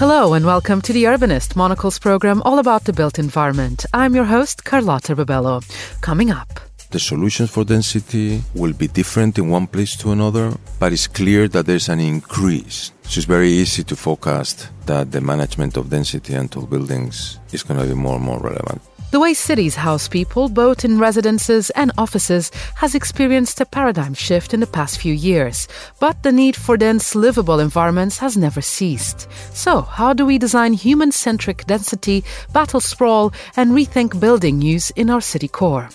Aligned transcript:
Hello 0.00 0.32
and 0.32 0.46
welcome 0.46 0.80
to 0.80 0.94
The 0.94 1.04
Urbanist, 1.04 1.56
Monocle's 1.56 1.98
program 1.98 2.40
all 2.46 2.58
about 2.58 2.84
the 2.84 2.92
built 2.94 3.18
environment. 3.18 3.84
I'm 3.92 4.14
your 4.14 4.24
host, 4.24 4.64
Carlotta 4.64 5.14
Rebello. 5.14 5.60
Coming 6.00 6.30
up. 6.30 6.58
The 6.90 6.98
solutions 6.98 7.50
for 7.50 7.64
density 7.64 8.42
will 8.54 8.72
be 8.72 8.88
different 8.88 9.36
in 9.36 9.50
one 9.50 9.66
place 9.66 9.96
to 9.96 10.12
another, 10.12 10.54
but 10.78 10.94
it's 10.94 11.06
clear 11.06 11.48
that 11.48 11.66
there's 11.66 11.90
an 11.90 12.00
increase. 12.00 12.92
So 13.02 13.18
it's 13.18 13.26
very 13.26 13.50
easy 13.50 13.84
to 13.84 13.94
forecast 13.94 14.70
that 14.86 15.12
the 15.12 15.20
management 15.20 15.76
of 15.76 15.90
density 15.90 16.32
and 16.32 16.50
tall 16.50 16.64
buildings 16.64 17.38
is 17.52 17.62
going 17.62 17.78
to 17.78 17.86
be 17.86 17.92
more 17.92 18.16
and 18.16 18.24
more 18.24 18.40
relevant. 18.40 18.80
The 19.10 19.18
way 19.18 19.34
cities 19.34 19.74
house 19.74 20.06
people, 20.06 20.48
both 20.48 20.84
in 20.84 21.00
residences 21.00 21.70
and 21.70 21.90
offices, 21.98 22.52
has 22.76 22.94
experienced 22.94 23.60
a 23.60 23.66
paradigm 23.66 24.14
shift 24.14 24.54
in 24.54 24.60
the 24.60 24.68
past 24.68 25.00
few 25.00 25.12
years. 25.12 25.66
But 25.98 26.22
the 26.22 26.30
need 26.30 26.54
for 26.54 26.76
dense, 26.76 27.16
livable 27.16 27.58
environments 27.58 28.18
has 28.18 28.36
never 28.36 28.60
ceased. 28.60 29.28
So, 29.52 29.80
how 29.80 30.12
do 30.12 30.24
we 30.24 30.38
design 30.38 30.74
human 30.74 31.10
centric 31.10 31.66
density, 31.66 32.22
battle 32.52 32.78
sprawl, 32.78 33.32
and 33.56 33.72
rethink 33.72 34.20
building 34.20 34.62
use 34.62 34.90
in 34.90 35.10
our 35.10 35.20
city 35.20 35.48
core? 35.48 35.88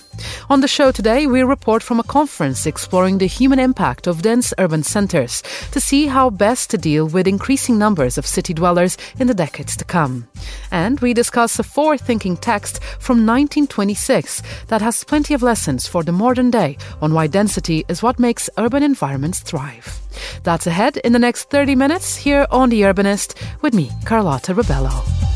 On 0.50 0.62
the 0.62 0.68
show 0.68 0.92
today, 0.92 1.28
we 1.28 1.44
report 1.44 1.84
from 1.84 2.00
a 2.00 2.04
conference 2.04 2.66
exploring 2.66 3.18
the 3.18 3.28
human 3.28 3.60
impact 3.60 4.08
of 4.08 4.22
dense 4.22 4.54
urban 4.58 4.84
centres 4.84 5.42
to 5.72 5.80
see 5.80 6.08
how 6.08 6.30
best 6.30 6.70
to 6.70 6.78
deal 6.78 7.08
with 7.08 7.28
increasing 7.28 7.78
numbers 7.78 8.18
of 8.18 8.26
city 8.26 8.54
dwellers 8.54 8.98
in 9.20 9.28
the 9.28 9.34
decades 9.34 9.76
to 9.78 9.86
come. 9.86 10.28
And 10.72 11.00
we 11.00 11.14
discuss 11.14 11.60
a 11.60 11.64
forward 11.64 12.02
thinking 12.02 12.38
text 12.38 12.84
from 13.00 13.26
1926 13.26 14.42
that 14.68 14.82
has 14.82 15.04
plenty 15.04 15.34
of 15.34 15.44
lessons 15.44 15.88
for 15.88 16.04
the 16.04 16.12
modern 16.12 16.52
day 16.52 16.78
on 17.02 17.14
why 17.14 17.28
density 17.28 17.86
is 17.90 18.04
what 18.04 18.20
makes 18.20 18.50
urban 18.58 18.84
environments 18.84 19.40
thrive. 19.40 20.00
That's 20.44 20.68
ahead 20.68 20.98
in 20.98 21.14
the 21.14 21.20
next 21.20 21.50
30 21.50 21.76
minutes 21.76 22.16
here 22.16 22.48
on 22.52 22.70
The 22.70 22.82
Urbanist 22.82 23.36
with 23.62 23.74
me, 23.74 23.92
Carlotta 24.06 24.54
Rebello. 24.54 25.35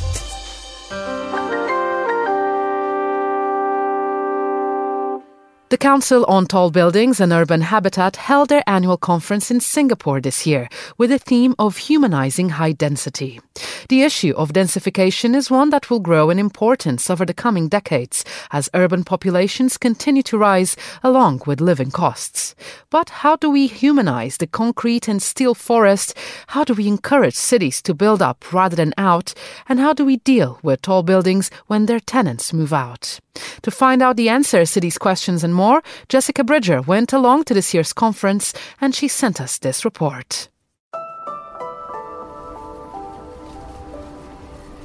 The 5.70 5.78
Council 5.78 6.26
on 6.26 6.48
Tall 6.48 6.72
Buildings 6.72 7.20
and 7.20 7.32
Urban 7.32 7.62
Habitat 7.62 8.16
held 8.16 8.50
their 8.50 8.64
annual 8.66 8.98
conference 8.98 9.52
in 9.52 9.60
Singapore 9.60 10.20
this 10.20 10.48
year 10.48 10.68
with 10.98 11.12
a 11.12 11.20
theme 11.20 11.54
of 11.60 11.78
humanizing 11.78 12.50
high 12.50 12.72
density. 12.72 13.40
The 13.88 14.02
issue 14.02 14.34
of 14.36 14.52
densification 14.52 15.36
is 15.36 15.52
one 15.52 15.70
that 15.70 15.92
will 15.92 16.00
grow 16.00 16.32
in 16.32 16.40
importance 16.40 17.08
over 17.08 17.24
the 17.24 17.36
coming 17.36 17.68
decades 17.68 18.26
as 18.50 18.72
urban 18.74 19.04
populations 19.04 19.78
continue 19.78 20.24
to 20.24 20.40
rise 20.40 20.76
along 21.04 21.44
with 21.46 21.62
living 21.62 21.92
costs. 21.92 22.56
But 22.90 23.10
how 23.22 23.36
do 23.36 23.52
we 23.52 23.68
humanize 23.68 24.38
the 24.38 24.48
concrete 24.48 25.08
and 25.08 25.22
steel 25.22 25.54
forest? 25.54 26.18
How 26.48 26.64
do 26.64 26.74
we 26.74 26.88
encourage 26.88 27.36
cities 27.36 27.80
to 27.84 27.94
build 27.94 28.24
up 28.24 28.52
rather 28.52 28.76
than 28.76 28.96
out? 28.98 29.36
And 29.68 29.80
how 29.80 29.94
do 29.94 30.04
we 30.04 30.18
deal 30.18 30.58
with 30.64 30.82
tall 30.82 31.04
buildings 31.04 31.52
when 31.68 31.86
their 31.86 32.00
tenants 32.00 32.54
move 32.54 32.74
out? 32.74 33.20
To 33.62 33.72
find 33.72 34.02
out 34.02 34.18
the 34.18 34.30
answers 34.30 34.72
to 34.74 34.80
these 34.80 34.98
questions 34.98 35.44
and 35.44 35.54
more, 35.54 35.82
Jessica 36.08 36.44
Bridger 36.44 36.82
went 36.82 37.14
along 37.14 37.46
to 37.46 37.54
this 37.54 37.74
year's 37.74 37.94
conference 37.94 38.54
and 38.82 38.96
she 38.96 39.08
sent 39.08 39.40
us 39.42 39.58
this 39.58 39.86
report. 39.86 40.50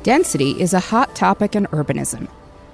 Density 0.02 0.60
is 0.60 0.74
a 0.74 0.80
hot 0.80 1.16
topic 1.16 1.56
in 1.56 1.64
urbanism. 1.66 2.28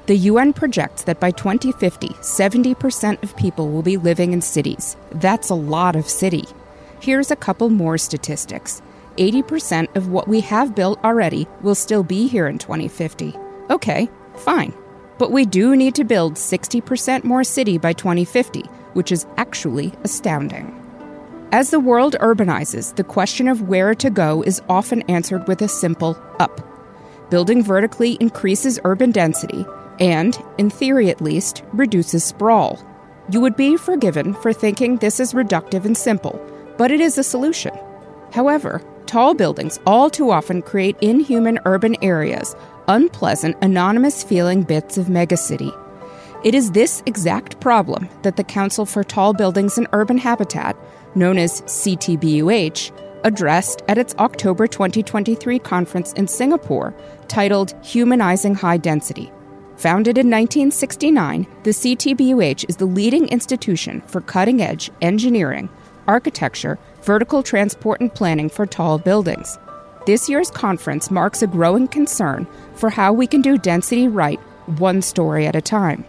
The 0.07 0.17
UN 0.17 0.53
projects 0.53 1.05
that 1.05 1.21
by 1.21 1.31
2050, 1.31 2.09
70% 2.09 3.23
of 3.23 3.37
people 3.37 3.69
will 3.71 3.83
be 3.83 3.97
living 3.97 4.33
in 4.33 4.41
cities. 4.41 4.97
That's 5.13 5.51
a 5.51 5.55
lot 5.55 5.95
of 5.95 6.09
city. 6.09 6.45
Here's 7.01 7.31
a 7.31 7.37
couple 7.37 7.71
more 7.71 7.97
statistics 7.99 8.83
80% 9.17 9.95
of 9.97 10.09
what 10.09 10.27
we 10.27 10.41
have 10.41 10.75
built 10.75 10.99
already 11.05 11.47
will 11.63 11.77
still 11.77 12.03
be 12.03 12.27
here 12.27 12.49
in 12.49 12.59
2050. 12.59 13.35
Okay, 13.71 14.09
fine. 14.37 14.75
But 15.21 15.33
we 15.33 15.45
do 15.45 15.77
need 15.77 15.95
to 15.97 16.05
build 16.05 16.37
60% 16.37 17.25
more 17.25 17.45
city 17.45 17.77
by 17.77 17.93
2050, 17.93 18.63
which 18.95 19.13
is 19.13 19.27
actually 19.37 19.93
astounding. 20.03 20.75
As 21.53 21.69
the 21.69 21.79
world 21.79 22.17
urbanizes, 22.21 22.97
the 22.97 23.05
question 23.05 23.47
of 23.47 23.69
where 23.69 23.95
to 23.97 24.09
go 24.09 24.41
is 24.41 24.63
often 24.71 25.03
answered 25.11 25.47
with 25.47 25.61
a 25.61 25.69
simple 25.69 26.17
up. 26.39 26.67
Building 27.29 27.63
vertically 27.63 28.17
increases 28.19 28.81
urban 28.85 29.11
density 29.11 29.67
and, 30.01 30.43
in 30.57 30.71
theory 30.71 31.11
at 31.11 31.21
least, 31.21 31.65
reduces 31.75 32.25
sprawl. 32.25 32.83
You 33.31 33.43
would 33.43 33.57
be 33.57 33.77
forgiven 33.77 34.33
for 34.33 34.55
thinking 34.55 34.97
this 34.97 35.21
is 35.21 35.35
reductive 35.35 35.85
and 35.85 35.99
simple, 35.99 36.41
but 36.79 36.91
it 36.91 37.01
is 37.03 37.19
a 37.19 37.23
solution. 37.23 37.79
However, 38.33 38.83
tall 39.05 39.35
buildings 39.35 39.79
all 39.85 40.09
too 40.09 40.31
often 40.31 40.63
create 40.63 40.97
inhuman 41.03 41.59
urban 41.67 41.95
areas 42.03 42.57
unpleasant, 42.89 43.57
anonymous 43.63 44.23
feeling 44.23 44.63
bits 44.63 44.99
of 44.99 45.07
megacity. 45.07 45.77
It 46.45 46.55
is 46.55 46.71
this 46.71 47.03
exact 47.05 47.61
problem 47.61 48.09
that 48.23 48.37
the 48.37 48.45
Council 48.45 48.87
for 48.87 49.05
Tall 49.05 49.35
Buildings 49.35 49.77
and 49.77 49.87
Urban 49.93 50.17
Habitat, 50.19 50.77
known 51.15 51.37
as 51.37 51.61
CTBUH, 51.63 52.91
addressed 53.25 53.83
at 53.89 53.99
its 53.99 54.15
October 54.17 54.67
2023 54.67 55.59
conference 55.59 56.13
in 56.15 56.27
Singapore 56.27 56.95
titled 57.29 57.75
Humanizing 57.85 58.55
High 58.55 58.79
Density. 58.79 59.31
Founded 59.77 60.19
in 60.19 60.27
1969, 60.31 61.47
the 61.63 61.71
CTBUH 61.71 62.69
is 62.69 62.77
the 62.77 62.87
leading 62.87 63.29
institution 63.29 64.01
for 64.03 64.21
cutting 64.21 64.61
edge 64.61 64.91
engineering, 65.01 65.69
architecture, 66.07 66.79
vertical 67.03 67.43
transport, 67.43 68.01
and 68.01 68.15
planning 68.15 68.49
for 68.49 68.67
tall 68.67 68.99
buildings. 68.99 69.59
This 70.07 70.29
year's 70.29 70.51
conference 70.51 71.11
marks 71.11 71.43
a 71.43 71.47
growing 71.47 71.87
concern 71.87 72.47
for 72.75 72.91
how 72.91 73.13
we 73.13 73.27
can 73.27 73.43
do 73.43 73.59
density 73.59 74.09
right 74.09 74.41
one 74.79 75.03
story 75.03 75.47
at 75.47 75.57
a 75.57 75.61
time. 75.61 76.05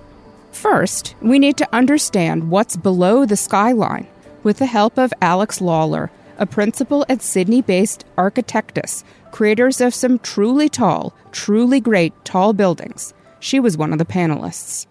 First, 0.51 1.15
we 1.21 1.39
need 1.39 1.57
to 1.57 1.75
understand 1.75 2.49
what's 2.49 2.77
below 2.77 3.25
the 3.25 3.35
skyline 3.35 4.07
with 4.43 4.57
the 4.57 4.65
help 4.65 4.97
of 4.97 5.13
Alex 5.21 5.61
Lawler, 5.61 6.11
a 6.37 6.45
principal 6.45 7.05
at 7.09 7.21
Sydney 7.21 7.61
based 7.61 8.05
Architectus, 8.17 9.03
creators 9.31 9.81
of 9.81 9.93
some 9.93 10.19
truly 10.19 10.69
tall, 10.69 11.13
truly 11.31 11.79
great 11.79 12.13
tall 12.25 12.53
buildings. 12.53 13.13
She 13.39 13.59
was 13.59 13.77
one 13.77 13.91
of 13.91 13.99
the 13.99 14.05
panelists. 14.05 14.87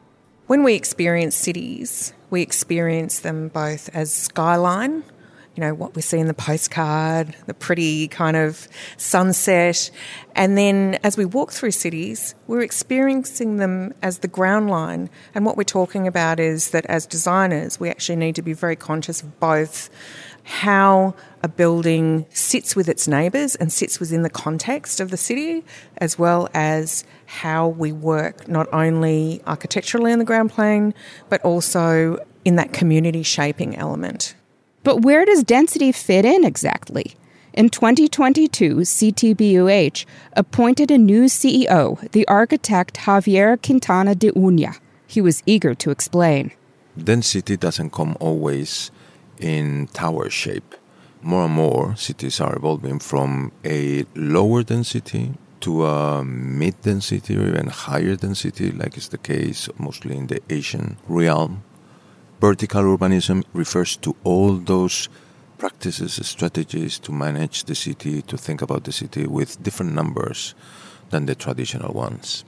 When 0.46 0.62
we 0.62 0.74
experience 0.74 1.36
cities, 1.36 2.12
we 2.30 2.42
experience 2.42 3.20
them 3.20 3.48
both 3.48 3.88
as 3.94 4.12
skyline, 4.12 5.04
you 5.56 5.60
know, 5.60 5.74
what 5.74 5.96
we 5.96 6.02
see 6.02 6.18
in 6.18 6.26
the 6.26 6.34
postcard, 6.34 7.34
the 7.46 7.54
pretty 7.54 8.08
kind 8.08 8.36
of 8.36 8.68
sunset. 8.96 9.90
And 10.34 10.56
then 10.56 10.98
as 11.02 11.16
we 11.16 11.24
walk 11.24 11.52
through 11.52 11.72
cities, 11.72 12.34
we're 12.46 12.60
experiencing 12.60 13.56
them 13.56 13.92
as 14.00 14.18
the 14.18 14.28
ground 14.28 14.70
line. 14.70 15.10
And 15.34 15.44
what 15.44 15.56
we're 15.56 15.64
talking 15.64 16.06
about 16.06 16.38
is 16.38 16.70
that 16.70 16.86
as 16.86 17.04
designers, 17.04 17.80
we 17.80 17.90
actually 17.90 18.16
need 18.16 18.36
to 18.36 18.42
be 18.42 18.52
very 18.52 18.76
conscious 18.76 19.22
of 19.22 19.40
both 19.40 19.90
how 20.44 21.14
a 21.42 21.48
building 21.48 22.26
sits 22.30 22.74
with 22.74 22.88
its 22.88 23.06
neighbours 23.06 23.54
and 23.56 23.72
sits 23.72 24.00
within 24.00 24.22
the 24.22 24.30
context 24.30 25.00
of 25.00 25.10
the 25.10 25.16
city, 25.16 25.64
as 25.98 26.18
well 26.18 26.48
as 26.54 27.04
how 27.26 27.68
we 27.68 27.92
work 27.92 28.48
not 28.48 28.66
only 28.72 29.42
architecturally 29.46 30.12
on 30.12 30.18
the 30.18 30.24
ground 30.24 30.50
plane, 30.50 30.94
but 31.28 31.40
also 31.42 32.24
in 32.44 32.56
that 32.56 32.72
community 32.72 33.22
shaping 33.22 33.76
element. 33.76 34.34
But 34.82 35.02
where 35.02 35.24
does 35.24 35.44
density 35.44 35.92
fit 35.92 36.24
in 36.24 36.44
exactly? 36.44 37.14
In 37.52 37.68
2022, 37.68 38.76
CTBUH 38.76 40.06
appointed 40.34 40.90
a 40.90 40.96
new 40.96 41.24
CEO, 41.24 42.10
the 42.12 42.26
architect 42.28 42.96
Javier 42.96 43.60
Quintana 43.60 44.14
de 44.14 44.30
Uña. 44.32 44.78
He 45.06 45.20
was 45.20 45.42
eager 45.44 45.74
to 45.74 45.90
explain. 45.90 46.52
Density 46.96 47.56
doesn't 47.56 47.90
come 47.90 48.16
always 48.20 48.90
in 49.38 49.88
tower 49.88 50.30
shape. 50.30 50.74
More 51.22 51.44
and 51.44 51.54
more 51.54 51.94
cities 51.96 52.40
are 52.40 52.56
evolving 52.56 53.00
from 53.00 53.52
a 53.64 54.06
lower 54.14 54.62
density 54.62 55.34
to 55.60 55.84
a 55.84 56.24
mid 56.24 56.80
density 56.80 57.36
or 57.36 57.48
even 57.48 57.66
higher 57.66 58.16
density, 58.16 58.70
like 58.70 58.96
is 58.96 59.08
the 59.08 59.18
case 59.18 59.68
mostly 59.78 60.16
in 60.16 60.28
the 60.28 60.40
Asian 60.48 60.96
realm 61.06 61.64
Vertical 62.40 62.82
urbanism 62.84 63.44
refers 63.52 63.96
to 63.98 64.16
all 64.24 64.54
those 64.54 65.10
practices, 65.58 66.18
strategies 66.26 66.98
to 67.00 67.12
manage 67.12 67.64
the 67.64 67.74
city, 67.74 68.22
to 68.22 68.38
think 68.38 68.62
about 68.62 68.84
the 68.84 68.92
city 68.92 69.26
with 69.26 69.62
different 69.62 69.92
numbers 69.92 70.54
than 71.10 71.26
the 71.26 71.34
traditional 71.34 71.92
ones. 71.92 72.44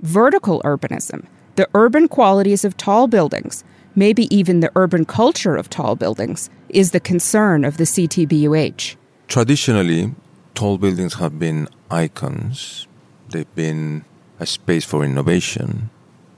Vertical 0.00 0.60
urbanism, 0.62 1.24
the 1.56 1.66
urban 1.72 2.06
qualities 2.06 2.66
of 2.66 2.76
tall 2.76 3.06
buildings, 3.06 3.64
maybe 3.94 4.34
even 4.34 4.60
the 4.60 4.70
urban 4.76 5.06
culture 5.06 5.56
of 5.56 5.70
tall 5.70 5.96
buildings, 5.96 6.50
is 6.68 6.90
the 6.90 7.00
concern 7.00 7.64
of 7.64 7.78
the 7.78 7.84
CTBUH. 7.84 8.96
Traditionally, 9.28 10.14
tall 10.54 10.76
buildings 10.76 11.14
have 11.14 11.38
been 11.38 11.66
icons. 11.90 12.86
They've 13.30 13.54
been 13.54 14.04
a 14.38 14.44
space 14.44 14.84
for 14.84 15.02
innovation. 15.02 15.88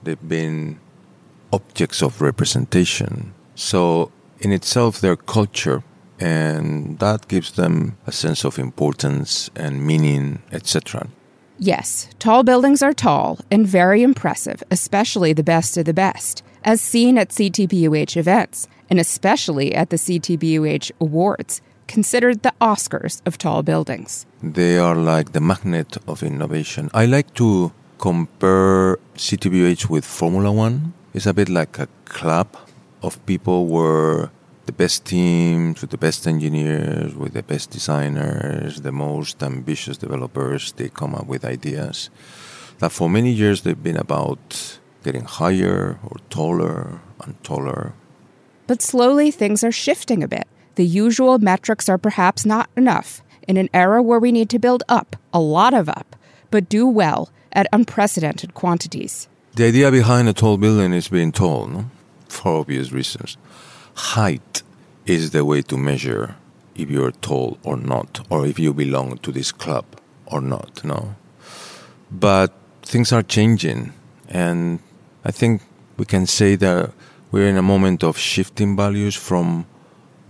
They've 0.03 0.27
been 0.27 0.79
objects 1.53 2.01
of 2.01 2.21
representation. 2.21 3.33
So, 3.55 4.11
in 4.39 4.51
itself, 4.51 4.99
their 4.99 5.15
culture 5.15 5.83
and 6.19 6.99
that 6.99 7.27
gives 7.27 7.51
them 7.51 7.97
a 8.07 8.11
sense 8.11 8.45
of 8.45 8.59
importance 8.59 9.49
and 9.55 9.85
meaning, 9.85 10.41
etc. 10.51 11.07
Yes, 11.59 12.09
tall 12.19 12.43
buildings 12.43 12.81
are 12.81 12.93
tall 12.93 13.39
and 13.51 13.67
very 13.67 14.01
impressive, 14.03 14.63
especially 14.71 15.33
the 15.33 15.43
best 15.43 15.77
of 15.77 15.85
the 15.85 15.93
best, 15.93 16.43
as 16.63 16.81
seen 16.81 17.17
at 17.17 17.29
CTBUH 17.29 18.17
events, 18.17 18.67
and 18.89 18.99
especially 18.99 19.75
at 19.75 19.89
the 19.89 19.97
CTBUH 19.97 20.91
Awards, 20.99 21.61
considered 21.87 22.41
the 22.41 22.53
Oscars 22.61 23.21
of 23.25 23.37
tall 23.37 23.61
buildings. 23.61 24.25
They 24.41 24.77
are 24.77 24.95
like 24.95 25.33
the 25.33 25.41
magnet 25.41 25.97
of 26.07 26.23
innovation. 26.23 26.89
I 26.93 27.05
like 27.05 27.33
to 27.35 27.71
compare 27.97 28.97
CTBUH 29.15 29.89
with 29.89 30.05
Formula 30.05 30.51
One. 30.51 30.93
It's 31.13 31.27
a 31.27 31.33
bit 31.33 31.47
like 31.47 31.77
a 31.77 31.87
club 32.05 32.57
of 33.03 33.23
people 33.27 33.67
where 33.67 34.31
the 34.65 34.71
best 34.71 35.05
teams, 35.05 35.81
with 35.81 35.91
the 35.91 35.97
best 35.97 36.25
engineers, 36.25 37.13
with 37.13 37.33
the 37.33 37.43
best 37.43 37.69
designers, 37.69 38.81
the 38.81 38.91
most 38.91 39.43
ambitious 39.43 39.97
developers, 39.97 40.71
they 40.71 40.89
come 40.89 41.13
up 41.13 41.27
with 41.27 41.45
ideas 41.45 42.09
that 42.79 42.91
for 42.91 43.09
many 43.09 43.31
years 43.31 43.61
they've 43.61 43.83
been 43.83 43.97
about 43.97 44.79
getting 45.03 45.25
higher 45.25 45.99
or 46.03 46.17
taller 46.29 46.99
and 47.23 47.41
taller. 47.43 47.93
But 48.67 48.81
slowly 48.81 49.31
things 49.31 49.63
are 49.63 49.71
shifting 49.71 50.23
a 50.23 50.27
bit. 50.27 50.47
The 50.75 50.85
usual 50.85 51.37
metrics 51.37 51.87
are 51.87 51.97
perhaps 51.97 52.45
not 52.45 52.69
enough 52.75 53.21
in 53.47 53.57
an 53.57 53.69
era 53.73 54.01
where 54.01 54.19
we 54.19 54.31
need 54.31 54.49
to 54.49 54.59
build 54.59 54.83
up, 54.89 55.15
a 55.31 55.39
lot 55.39 55.73
of 55.73 55.89
up, 55.89 56.15
but 56.49 56.69
do 56.69 56.87
well 56.87 57.29
at 57.51 57.67
unprecedented 57.71 58.53
quantities. 58.53 59.27
The 59.55 59.65
idea 59.65 59.91
behind 59.91 60.27
a 60.27 60.33
tall 60.33 60.57
building 60.57 60.93
is 60.93 61.09
being 61.09 61.31
tall, 61.31 61.67
no? 61.67 61.85
for 62.27 62.59
obvious 62.61 62.91
reasons 62.91 63.37
height 63.93 64.63
is 65.05 65.29
the 65.29 65.45
way 65.45 65.61
to 65.61 65.77
measure 65.77 66.35
if 66.75 66.89
you're 66.89 67.11
tall 67.11 67.59
or 67.63 67.77
not, 67.77 68.25
or 68.31 68.47
if 68.47 68.57
you 68.57 68.73
belong 68.73 69.17
to 69.19 69.31
this 69.31 69.51
club 69.51 69.85
or 70.25 70.41
not, 70.41 70.83
no? 70.83 71.15
But 72.09 72.51
things 72.81 73.11
are 73.11 73.21
changing, 73.21 73.93
and 74.27 74.79
I 75.23 75.29
think 75.29 75.61
we 75.97 76.05
can 76.05 76.25
say 76.25 76.55
that 76.55 76.91
we're 77.31 77.47
in 77.47 77.57
a 77.57 77.61
moment 77.61 78.03
of 78.03 78.17
shifting 78.17 78.75
values 78.75 79.15
from 79.15 79.67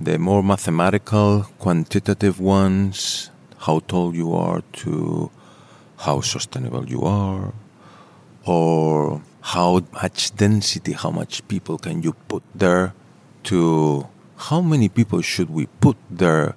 the 0.01 0.19
more 0.19 0.43
mathematical, 0.43 1.43
quantitative 1.59 2.41
ones, 2.41 3.31
how 3.59 3.79
tall 3.87 4.13
you 4.13 4.33
are, 4.33 4.61
to 4.83 5.31
how 5.99 6.19
sustainable 6.19 6.89
you 6.89 7.03
are, 7.03 7.53
or 8.45 9.21
how 9.41 9.81
much 9.93 10.35
density, 10.35 10.93
how 10.93 11.11
much 11.11 11.47
people 11.47 11.77
can 11.77 12.01
you 12.01 12.13
put 12.27 12.43
there 12.55 12.93
to 13.43 14.07
how 14.37 14.61
many 14.61 14.89
people 14.89 15.21
should 15.21 15.49
we 15.49 15.67
put 15.79 15.97
there 16.09 16.55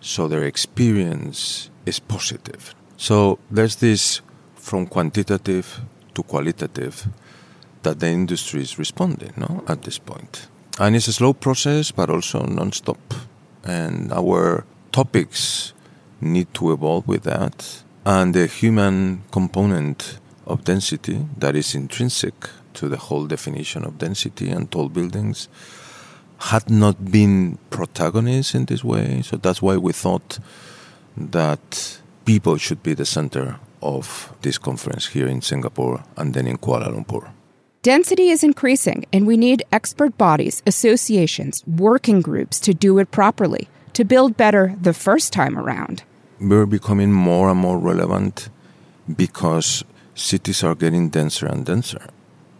so 0.00 0.28
their 0.28 0.44
experience 0.44 1.70
is 1.84 1.98
positive. 1.98 2.74
So 2.96 3.38
there's 3.50 3.76
this 3.76 4.20
from 4.54 4.86
quantitative 4.86 5.80
to 6.14 6.22
qualitative 6.22 7.08
that 7.82 8.00
the 8.00 8.08
industry 8.08 8.62
is 8.62 8.78
responding 8.78 9.32
no, 9.36 9.62
at 9.68 9.82
this 9.82 9.98
point. 9.98 10.48
And 10.78 10.96
it's 10.96 11.08
a 11.08 11.12
slow 11.12 11.32
process, 11.32 11.90
but 11.90 12.10
also 12.10 12.44
non-stop. 12.44 13.14
And 13.64 14.12
our 14.12 14.64
topics 14.92 15.72
need 16.20 16.52
to 16.54 16.72
evolve 16.72 17.06
with 17.08 17.22
that. 17.24 17.82
And 18.04 18.34
the 18.34 18.46
human 18.46 19.22
component 19.30 20.18
of 20.46 20.64
density 20.64 21.26
that 21.38 21.56
is 21.56 21.74
intrinsic 21.74 22.34
to 22.74 22.88
the 22.88 22.96
whole 22.96 23.26
definition 23.26 23.84
of 23.84 23.98
density 23.98 24.48
and 24.50 24.70
tall 24.70 24.88
buildings 24.88 25.48
had 26.38 26.68
not 26.70 27.10
been 27.10 27.58
protagonists 27.70 28.54
in 28.54 28.66
this 28.66 28.84
way. 28.84 29.22
So 29.22 29.36
that's 29.36 29.62
why 29.62 29.76
we 29.76 29.92
thought 29.92 30.38
that 31.16 31.98
people 32.24 32.58
should 32.58 32.82
be 32.82 32.94
the 32.94 33.06
center 33.06 33.58
of 33.82 34.32
this 34.42 34.58
conference 34.58 35.06
here 35.06 35.26
in 35.26 35.40
Singapore 35.40 36.04
and 36.16 36.34
then 36.34 36.46
in 36.46 36.58
Kuala 36.58 36.88
Lumpur. 36.88 37.30
Density 37.82 38.30
is 38.30 38.42
increasing, 38.42 39.04
and 39.12 39.26
we 39.26 39.36
need 39.36 39.62
expert 39.70 40.18
bodies, 40.18 40.60
associations, 40.66 41.62
working 41.66 42.20
groups 42.20 42.58
to 42.60 42.74
do 42.74 42.98
it 42.98 43.12
properly, 43.12 43.68
to 43.92 44.04
build 44.04 44.36
better 44.36 44.74
the 44.82 44.92
first 44.92 45.32
time 45.32 45.56
around. 45.56 46.02
We're 46.40 46.66
becoming 46.66 47.12
more 47.12 47.48
and 47.48 47.60
more 47.60 47.78
relevant 47.78 48.48
because 49.14 49.84
cities 50.16 50.64
are 50.64 50.74
getting 50.74 51.10
denser 51.10 51.46
and 51.46 51.64
denser. 51.64 52.08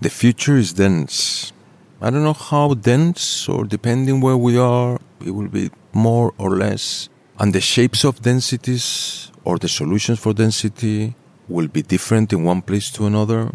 The 0.00 0.10
future 0.10 0.56
is 0.56 0.72
dense 0.72 1.52
I 1.98 2.10
don't 2.10 2.24
know 2.24 2.34
how 2.34 2.74
dense, 2.74 3.48
or 3.48 3.64
depending 3.64 4.20
where 4.20 4.36
we 4.36 4.58
are, 4.58 5.00
it 5.24 5.30
will 5.30 5.48
be 5.48 5.70
more 5.94 6.34
or 6.36 6.50
less. 6.50 7.08
And 7.38 7.54
the 7.54 7.60
shapes 7.62 8.04
of 8.04 8.20
densities 8.20 9.32
or 9.44 9.56
the 9.56 9.68
solutions 9.68 10.18
for 10.18 10.34
density 10.34 11.14
will 11.48 11.68
be 11.68 11.80
different 11.80 12.34
in 12.34 12.44
one 12.44 12.60
place 12.60 12.90
to 12.90 13.06
another, 13.06 13.50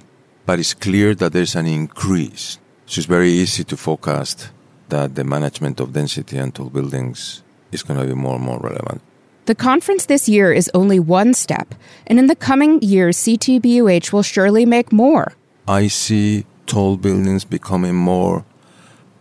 but 0.48 0.58
it's 0.58 0.74
clear 0.74 1.14
that 1.16 1.34
there's 1.34 1.56
an 1.56 1.68
increase. 1.68 2.58
So 2.88 3.00
it's 3.00 3.06
very 3.06 3.30
easy 3.30 3.64
to 3.66 3.78
forecast 3.78 4.50
that 4.90 5.14
the 5.14 5.24
management 5.24 5.80
of 5.80 5.94
density 5.94 6.38
and 6.40 6.54
tall 6.54 6.72
buildings 6.72 7.44
is 7.72 7.84
going 7.84 8.00
to 8.00 8.08
be 8.08 8.16
more 8.16 8.36
and 8.36 8.44
more 8.44 8.60
relevant. 8.60 9.04
The 9.46 9.56
conference 9.56 10.06
this 10.06 10.30
year 10.30 10.54
is 10.54 10.70
only 10.74 11.00
one 11.00 11.34
step, 11.34 11.74
and 12.08 12.20
in 12.20 12.28
the 12.28 12.36
coming 12.36 12.82
years, 12.82 13.18
CTBUH 13.18 14.14
will 14.14 14.24
surely 14.24 14.66
make 14.66 14.92
more. 14.92 15.34
I 15.68 15.88
see 15.88 16.46
tall 16.68 16.98
buildings 16.98 17.44
becoming 17.44 17.96
more 17.96 18.46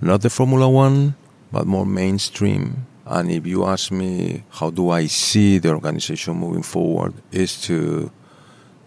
not 0.02 0.22
the 0.22 0.30
Formula 0.30 0.68
One, 0.68 1.14
but 1.52 1.66
more 1.66 1.84
mainstream. 1.84 2.86
And 3.04 3.30
if 3.30 3.46
you 3.46 3.66
ask 3.66 3.90
me, 3.90 4.44
how 4.50 4.70
do 4.70 4.90
I 4.90 5.06
see 5.06 5.58
the 5.58 5.70
organization 5.70 6.36
moving 6.36 6.62
forward, 6.62 7.12
is 7.32 7.60
to 7.62 8.10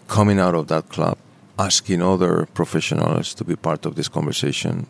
coming 0.07 0.39
out 0.39 0.55
of 0.55 0.67
that 0.67 0.89
club, 0.89 1.17
asking 1.59 2.01
other 2.01 2.47
professionals 2.53 3.33
to 3.35 3.43
be 3.43 3.55
part 3.55 3.85
of 3.85 3.95
this 3.95 4.07
conversation, 4.07 4.87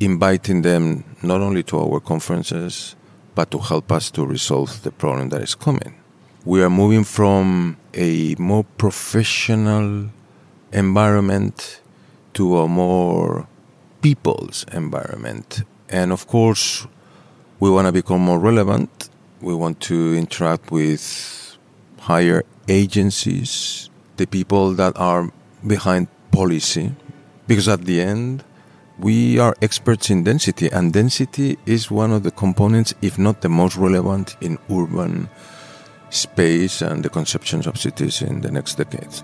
inviting 0.00 0.62
them 0.62 1.04
not 1.22 1.40
only 1.40 1.62
to 1.64 1.78
our 1.78 2.00
conferences, 2.00 2.96
but 3.34 3.50
to 3.50 3.58
help 3.58 3.90
us 3.92 4.10
to 4.12 4.26
resolve 4.26 4.82
the 4.82 4.90
problem 4.90 5.28
that 5.30 5.42
is 5.42 5.54
coming. 5.54 5.94
We 6.44 6.62
are 6.62 6.70
moving 6.70 7.04
from 7.04 7.76
a 7.94 8.34
more 8.38 8.64
professional 8.64 10.10
environment 10.72 11.80
to 12.34 12.58
a 12.58 12.68
more 12.68 13.46
people's 14.00 14.64
environment. 14.72 15.62
And 15.88 16.12
of 16.12 16.26
course, 16.26 16.86
we 17.60 17.70
want 17.70 17.86
to 17.86 17.92
become 17.92 18.20
more 18.20 18.38
relevant. 18.38 19.08
We 19.40 19.54
want 19.54 19.80
to 19.82 20.14
interact 20.14 20.70
with 20.70 21.56
higher 22.00 22.42
agencies, 22.68 23.90
the 24.16 24.26
people 24.26 24.72
that 24.74 24.96
are 24.96 25.30
behind 25.64 26.08
policy, 26.32 26.94
because 27.46 27.68
at 27.68 27.82
the 27.82 28.00
end, 28.00 28.44
we 28.98 29.38
are 29.38 29.54
experts 29.62 30.10
in 30.10 30.24
density, 30.24 30.68
and 30.68 30.92
density 30.92 31.58
is 31.66 31.90
one 31.90 32.12
of 32.12 32.22
the 32.22 32.30
components, 32.30 32.94
if 33.02 33.18
not 33.18 33.40
the 33.40 33.48
most 33.48 33.76
relevant, 33.76 34.36
in 34.40 34.58
urban 34.70 35.28
space 36.10 36.82
and 36.82 37.02
the 37.02 37.08
conceptions 37.08 37.66
of 37.66 37.78
cities 37.78 38.22
in 38.22 38.40
the 38.42 38.50
next 38.50 38.76
decades. 38.76 39.22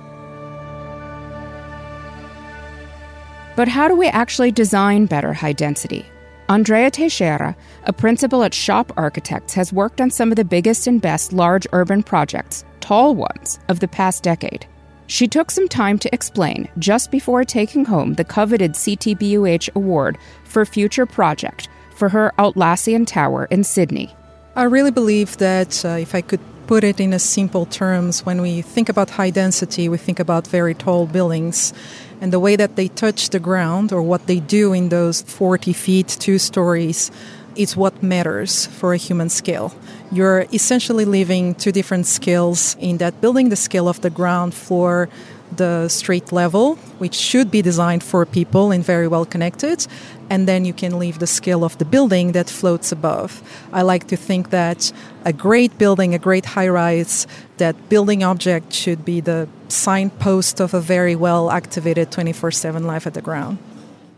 But 3.57 3.69
how 3.69 3.89
do 3.89 3.97
we 3.97 4.07
actually 4.07 4.53
design 4.53 5.07
better 5.07 5.33
high 5.33 5.53
density? 5.53 6.07
Andrea 6.49 6.91
Teixeira, 6.91 7.57
a 7.85 7.93
principal 7.93 8.43
at 8.43 8.55
Shop 8.55 8.93
Architects, 8.97 9.53
has 9.55 9.73
worked 9.73 10.01
on 10.01 10.11
some 10.11 10.31
of 10.31 10.37
the 10.37 10.45
biggest 10.45 10.87
and 10.87 11.03
best 11.03 11.33
large 11.33 11.67
urban 11.73 12.03
projects, 12.03 12.65
tall 12.81 13.15
ones, 13.15 13.59
of 13.69 13.81
the 13.81 13.89
past 13.89 14.23
decade. 14.23 14.67
She 15.09 15.27
took 15.27 15.51
some 15.51 15.69
time 15.69 15.99
to 16.01 16.15
explain 16.15 16.69
just 16.79 17.11
before 17.11 17.43
taking 17.43 17.87
home 17.87 18.15
the 18.15 18.25
coveted 18.25 18.75
CTBUH 18.75 19.75
award 19.75 20.19
for 20.45 20.67
Future 20.67 21.07
Project 21.07 21.67
for 21.97 22.11
her 22.11 22.33
Atlassian 22.39 23.07
Tower 23.07 23.47
in 23.47 23.65
Sydney. 23.65 24.15
I 24.55 24.65
really 24.65 24.91
believe 24.91 25.39
that 25.39 25.83
uh, 25.83 25.97
if 25.99 26.15
I 26.15 26.21
could 26.21 26.41
put 26.67 26.85
it 26.85 27.01
in 27.01 27.15
a 27.15 27.19
simple 27.19 27.65
terms, 27.65 28.27
when 28.27 28.43
we 28.43 28.61
think 28.61 28.91
about 28.91 29.09
high 29.09 29.31
density, 29.31 29.89
we 29.89 29.97
think 29.97 30.21
about 30.21 30.47
very 30.47 30.75
tall 30.75 31.07
buildings 31.07 31.73
and 32.21 32.31
the 32.31 32.39
way 32.39 32.57
that 32.57 32.77
they 32.77 32.89
touch 32.89 33.31
the 33.31 33.41
ground 33.41 33.95
or 33.95 34.03
what 34.03 34.27
they 34.27 34.41
do 34.41 34.75
in 34.75 34.91
those 34.91 35.23
40 35.23 35.73
feet, 35.73 36.09
two 36.21 36.39
stories, 36.39 37.11
is 37.59 37.77
what 37.77 38.03
matters 38.03 38.67
for 38.67 38.95
a 38.95 38.97
human 38.97 39.29
scale. 39.29 39.75
You're 40.13 40.47
essentially 40.53 41.05
living 41.05 41.55
two 41.55 41.73
different 41.73 42.07
scales 42.07 42.77
in 42.79 42.99
that 42.99 43.21
building 43.21 43.49
the 43.49 43.57
scale 43.57 43.89
of 43.89 44.01
the 44.01 44.11
ground 44.11 44.55
floor 44.55 45.09
the 45.57 45.89
street 45.89 46.33
level, 46.33 46.77
which 46.99 47.15
should 47.15 47.51
be 47.51 47.63
designed 47.63 48.03
for 48.03 48.25
people 48.27 48.71
and 48.71 48.85
very 48.85 49.09
well 49.09 49.25
connected, 49.25 49.87
and 50.31 50.47
then 50.47 50.65
you 50.65 50.73
can 50.73 50.99
leave 50.99 51.19
the 51.19 51.27
scale 51.27 51.65
of 51.65 51.79
the 51.79 51.85
building 51.85 52.33
that 52.33 52.51
floats 52.51 52.93
above. 52.93 53.43
I 53.73 53.83
like 53.83 54.09
to 54.09 54.17
think 54.17 54.51
that 54.51 54.93
a 55.25 55.33
great 55.33 55.79
building, 55.79 56.15
a 56.15 56.19
great 56.19 56.45
high 56.45 56.69
rise, 56.69 57.27
that 57.57 57.89
building 57.89 58.23
object 58.23 58.73
should 58.73 59.05
be 59.05 59.21
the 59.21 59.49
signpost 59.69 60.61
of 60.61 60.75
a 60.75 60.81
very 60.81 61.17
well 61.17 61.51
activated 61.51 62.11
24 62.11 62.51
7 62.51 62.87
life 62.87 63.07
at 63.07 63.15
the 63.15 63.23
ground. 63.23 63.59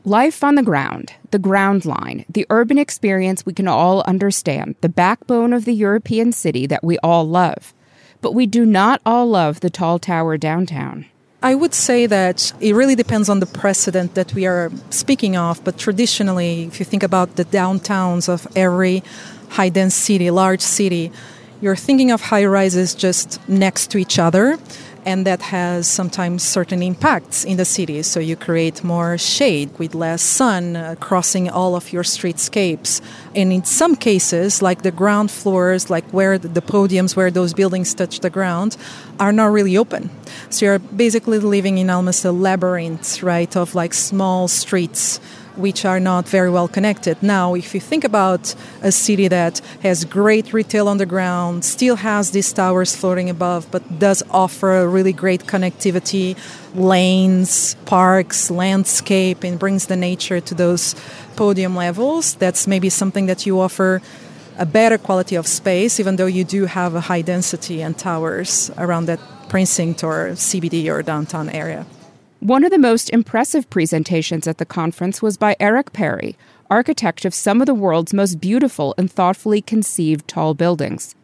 Life 0.07 0.42
on 0.42 0.54
the 0.54 0.62
ground, 0.62 1.12
the 1.30 1.38
ground 1.38 1.85
line, 1.85 2.25
the 2.30 2.47
urban 2.49 2.78
experience 2.78 3.45
we 3.45 3.52
can 3.52 3.69
all 3.69 4.00
understand, 4.02 4.76
the 4.80 4.88
backbone 4.88 5.52
of 5.52 5.66
the 5.66 5.75
European 5.75 6.33
city 6.33 6.66
that 6.66 6.83
we 6.83 6.97
all 6.99 7.28
love. 7.28 7.75
But 8.23 8.35
we 8.35 8.47
do 8.47 8.64
not 8.64 9.02
all 9.04 9.26
love 9.26 9.61
the 9.61 9.69
tall 9.69 9.99
tower 9.99 10.38
downtown. 10.38 11.04
I 11.42 11.54
would 11.54 11.75
say 11.75 12.07
that 12.07 12.50
it 12.61 12.75
really 12.75 12.95
depends 12.95 13.28
on 13.28 13.40
the 13.40 13.47
precedent 13.47 14.14
that 14.14 14.33
we 14.33 14.47
are 14.47 14.73
speaking 14.88 15.37
of, 15.37 15.62
but 15.64 15.76
traditionally, 15.76 16.62
if 16.62 16.80
you 16.80 16.87
think 16.87 17.02
about 17.02 17.37
the 17.37 17.45
downtowns 17.45 18.26
of 18.26 18.47
every 18.57 19.02
high 19.50 19.69
dense 19.69 19.95
city, 19.95 20.30
large 20.30 20.62
city, 20.62 21.12
you're 21.61 21.76
thinking 21.76 22.11
of 22.11 22.23
high 22.23 22.47
rises 22.47 22.95
just 22.95 23.47
next 23.50 23.90
to 23.90 23.99
each 23.99 24.19
other 24.19 24.59
and 25.04 25.26
that 25.26 25.42
has 25.42 25.87
sometimes 25.87 26.42
certain 26.42 26.83
impacts 26.83 27.45
in 27.45 27.57
the 27.57 27.64
city. 27.64 28.02
So 28.02 28.21
you 28.21 28.37
create 28.37 28.85
more 28.85 29.19
shade 29.19 29.71
with 29.78 29.95
less 29.95 30.23
sun 30.23 30.76
uh, 30.76 30.97
crossing 31.00 31.49
all 31.49 31.75
of 31.75 31.92
your 31.92 32.02
streetscapes. 32.02 33.00
And 33.35 33.52
in 33.52 33.64
some 33.64 33.97
cases, 33.97 34.62
like 34.62 34.83
the 34.83 34.90
ground 34.90 35.30
floors, 35.30 35.90
like 35.90 36.04
where 36.11 36.38
the 36.38 36.62
podiums 36.62 37.16
where 37.16 37.30
those 37.30 37.54
buildings 37.54 37.95
touch 37.95 38.21
the 38.21 38.30
ground, 38.30 38.76
are 39.19 39.33
not 39.33 39.52
really 39.52 39.76
open. 39.76 40.11
So 40.50 40.66
you're 40.66 40.78
basically 40.78 41.38
living 41.38 41.78
in 41.78 41.90
almost 41.90 42.25
a 42.25 42.33
labyrinth, 42.33 43.23
right, 43.23 43.54
of 43.57 43.75
like 43.75 43.95
small 43.95 44.49
streets 44.49 45.21
which 45.57 45.85
are 45.85 46.00
not 46.00 46.28
very 46.28 46.50
well 46.50 46.69
connected. 46.69 47.23
Now, 47.23 47.54
if 47.54 47.75
you 47.75 47.80
think 47.80 48.04
about 48.04 48.54
a 48.83 48.92
city 48.92 49.28
that 49.28 49.61
has 49.83 50.04
great 50.04 50.52
retail 50.52 50.88
on 50.88 50.99
the 50.99 51.07
ground, 51.07 51.64
still 51.64 51.97
has 51.97 52.30
these 52.30 52.52
towers 52.52 52.95
floating 52.95 53.30
above, 53.30 53.66
but 53.71 53.99
does 53.99 54.23
offer 54.30 54.88
really 54.88 55.12
great 55.12 55.47
connectivity, 55.47 56.37
lanes, 56.75 57.75
parks, 57.87 58.50
landscape, 58.50 59.45
and 59.45 59.59
brings 59.59 59.87
the 59.87 59.97
nature 59.97 60.40
to 60.40 60.54
those 60.54 60.95
podium 61.37 61.75
levels, 61.75 62.35
that's 62.35 62.66
maybe 62.66 62.88
something 62.90 63.26
that 63.26 63.47
you 63.47 63.61
offer 63.61 64.02
a 64.59 64.66
better 64.66 64.99
quality 64.99 65.37
of 65.37 65.47
space, 65.47 65.99
even 65.99 66.16
though 66.16 66.26
you 66.26 66.45
do 66.45 66.66
have 66.66 66.95
a 66.95 67.00
high 67.00 67.23
density 67.23 67.80
and 67.80 67.97
towers 67.97 68.71
around 68.76 69.07
that 69.07 69.21
precinct 69.49 70.04
or 70.04 70.30
CBD 70.33 70.88
or 70.92 71.02
downtown 71.02 71.49
area. 71.49 71.87
One 72.40 72.64
of 72.64 72.70
the 72.70 72.78
most 72.78 73.11
impressive 73.11 73.68
presentations 73.68 74.49
at 74.49 74.56
the 74.56 74.64
conference 74.64 75.20
was 75.20 75.37
by 75.37 75.56
Eric 75.61 75.92
Parry, 75.92 76.38
architect 76.70 77.26
of 77.26 77.35
some 77.35 77.61
of 77.61 77.66
the 77.66 77.75
world's 77.75 78.14
most 78.14 78.40
beautiful 78.40 78.94
and 78.97 79.12
thoughtfully 79.12 79.61
conceived 79.61 80.26
tall 80.26 80.54
buildings. 80.54 81.14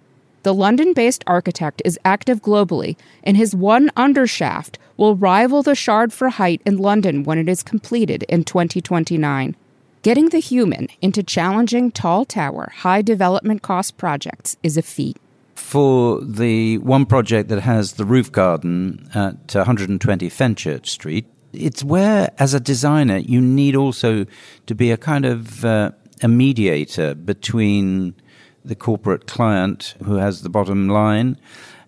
The 0.42 0.52
London 0.52 0.92
based 0.92 1.24
architect 1.26 1.80
is 1.86 1.98
active 2.04 2.42
globally, 2.42 2.98
and 3.24 3.34
his 3.34 3.56
one 3.56 3.88
undershaft 3.96 4.76
will 4.98 5.16
rival 5.16 5.62
the 5.62 5.74
Shard 5.74 6.12
for 6.12 6.28
Height 6.28 6.60
in 6.66 6.76
London 6.76 7.24
when 7.24 7.38
it 7.38 7.48
is 7.48 7.62
completed 7.62 8.24
in 8.24 8.44
2029. 8.44 9.56
Getting 10.02 10.28
the 10.28 10.38
human 10.38 10.88
into 11.00 11.22
challenging 11.22 11.92
tall 11.92 12.26
tower, 12.26 12.70
high 12.80 13.00
development 13.00 13.62
cost 13.62 13.96
projects 13.96 14.58
is 14.62 14.76
a 14.76 14.82
feat 14.82 15.16
for 15.56 16.20
the 16.20 16.78
one 16.78 17.06
project 17.06 17.48
that 17.48 17.60
has 17.60 17.94
the 17.94 18.04
roof 18.04 18.30
garden 18.30 19.08
at 19.14 19.54
120 19.54 20.28
Fenchurch 20.28 20.86
Street, 20.86 21.26
it's 21.52 21.82
where, 21.82 22.30
as 22.38 22.54
a 22.54 22.60
designer, 22.60 23.16
you 23.16 23.40
need 23.40 23.74
also 23.74 24.26
to 24.66 24.74
be 24.74 24.90
a 24.90 24.96
kind 24.96 25.24
of 25.24 25.64
uh, 25.64 25.90
a 26.22 26.28
mediator 26.28 27.14
between 27.14 28.14
the 28.64 28.74
corporate 28.74 29.26
client 29.26 29.94
who 30.04 30.16
has 30.16 30.42
the 30.42 30.48
bottom 30.48 30.88
line 30.88 31.38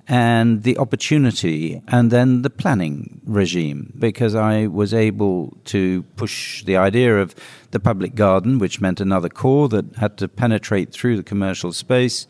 and 0.07 0.63
the 0.63 0.79
opportunity 0.79 1.83
and 1.89 2.11
then 2.11 2.41
the 2.41 2.51
planning 2.51 3.21
regime. 3.25 3.93
Because 3.99 4.35
I 4.35 4.67
was 4.67 4.95
able 4.95 5.59
to 5.67 6.05
push 6.17 6.65
the 6.65 6.79
idea 6.79 7.21
of 7.21 7.35
the 7.73 7.81
public 7.81 8.15
garden, 8.15 8.59
which 8.59 8.81
meant 8.81 9.01
another 9.01 9.29
core 9.29 9.69
that 9.69 9.97
had 9.97 10.17
to 10.19 10.29
penetrate 10.29 10.93
through 10.93 11.19
the 11.19 11.23
commercial 11.23 11.73
space 11.73 12.27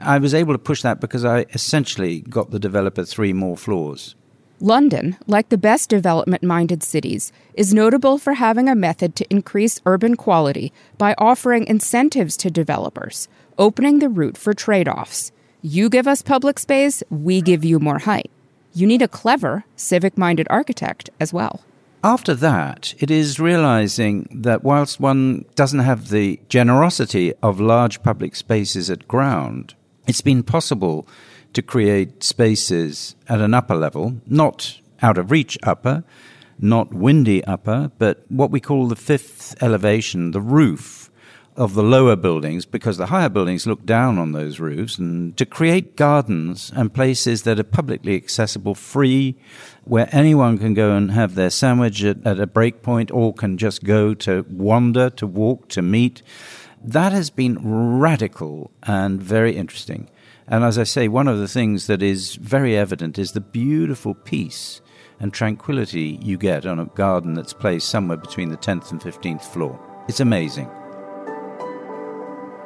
I 0.00 0.18
was 0.18 0.34
able 0.34 0.54
to 0.54 0.58
push 0.58 0.82
that 0.82 1.00
because 1.00 1.24
I 1.24 1.46
essentially 1.52 2.20
got 2.20 2.50
the 2.50 2.58
developer 2.58 3.04
three 3.04 3.32
more 3.32 3.56
floors. 3.56 4.14
London, 4.60 5.16
like 5.26 5.48
the 5.48 5.58
best 5.58 5.90
development 5.90 6.42
minded 6.42 6.82
cities, 6.82 7.32
is 7.54 7.74
notable 7.74 8.18
for 8.18 8.34
having 8.34 8.68
a 8.68 8.74
method 8.74 9.16
to 9.16 9.26
increase 9.28 9.80
urban 9.84 10.16
quality 10.16 10.72
by 10.96 11.14
offering 11.18 11.66
incentives 11.66 12.36
to 12.38 12.50
developers, 12.50 13.28
opening 13.58 13.98
the 13.98 14.08
route 14.08 14.38
for 14.38 14.54
trade 14.54 14.88
offs. 14.88 15.32
You 15.60 15.88
give 15.88 16.06
us 16.06 16.22
public 16.22 16.58
space, 16.58 17.02
we 17.10 17.42
give 17.42 17.64
you 17.64 17.78
more 17.78 17.98
height. 17.98 18.30
You 18.72 18.86
need 18.86 19.02
a 19.02 19.08
clever, 19.08 19.64
civic 19.76 20.16
minded 20.16 20.46
architect 20.50 21.10
as 21.20 21.32
well. 21.32 21.60
After 22.02 22.34
that, 22.34 22.94
it 22.98 23.10
is 23.10 23.40
realizing 23.40 24.28
that 24.30 24.62
whilst 24.62 25.00
one 25.00 25.46
doesn't 25.54 25.80
have 25.80 26.10
the 26.10 26.38
generosity 26.48 27.32
of 27.42 27.60
large 27.60 28.02
public 28.02 28.36
spaces 28.36 28.90
at 28.90 29.08
ground, 29.08 29.74
it's 30.06 30.20
been 30.20 30.42
possible 30.42 31.06
to 31.52 31.62
create 31.62 32.22
spaces 32.22 33.14
at 33.28 33.40
an 33.40 33.54
upper 33.54 33.74
level, 33.74 34.16
not 34.26 34.80
out 35.02 35.18
of 35.18 35.30
reach 35.30 35.56
upper, 35.62 36.04
not 36.58 36.92
windy 36.92 37.44
upper, 37.44 37.90
but 37.98 38.24
what 38.28 38.50
we 38.50 38.60
call 38.60 38.88
the 38.88 38.96
fifth 38.96 39.60
elevation, 39.62 40.32
the 40.32 40.40
roof 40.40 41.10
of 41.56 41.74
the 41.74 41.82
lower 41.82 42.16
buildings, 42.16 42.66
because 42.66 42.96
the 42.96 43.06
higher 43.06 43.28
buildings 43.28 43.66
look 43.66 43.86
down 43.86 44.18
on 44.18 44.32
those 44.32 44.58
roofs, 44.58 44.98
and 44.98 45.36
to 45.36 45.46
create 45.46 45.94
gardens 45.94 46.72
and 46.74 46.92
places 46.92 47.44
that 47.44 47.60
are 47.60 47.64
publicly 47.64 48.16
accessible, 48.16 48.74
free, 48.74 49.36
where 49.84 50.08
anyone 50.10 50.58
can 50.58 50.74
go 50.74 50.96
and 50.96 51.12
have 51.12 51.36
their 51.36 51.50
sandwich 51.50 52.02
at, 52.02 52.26
at 52.26 52.40
a 52.40 52.46
break 52.46 52.82
point 52.82 53.10
or 53.12 53.32
can 53.32 53.56
just 53.56 53.84
go 53.84 54.14
to 54.14 54.44
wander, 54.50 55.10
to 55.10 55.26
walk, 55.26 55.68
to 55.68 55.80
meet 55.80 56.22
that 56.84 57.12
has 57.12 57.30
been 57.30 57.58
radical 57.98 58.70
and 58.82 59.22
very 59.22 59.56
interesting. 59.56 60.10
And 60.46 60.62
as 60.62 60.78
I 60.78 60.84
say, 60.84 61.08
one 61.08 61.28
of 61.28 61.38
the 61.38 61.48
things 61.48 61.86
that 61.86 62.02
is 62.02 62.34
very 62.34 62.76
evident 62.76 63.18
is 63.18 63.32
the 63.32 63.40
beautiful 63.40 64.14
peace 64.14 64.82
and 65.18 65.32
tranquility 65.32 66.18
you 66.22 66.36
get 66.36 66.66
on 66.66 66.78
a 66.78 66.84
garden 66.86 67.34
that's 67.34 67.54
placed 67.54 67.88
somewhere 67.88 68.18
between 68.18 68.50
the 68.50 68.56
10th 68.56 68.90
and 68.90 69.00
15th 69.00 69.44
floor. 69.44 69.80
It's 70.08 70.20
amazing. 70.20 70.70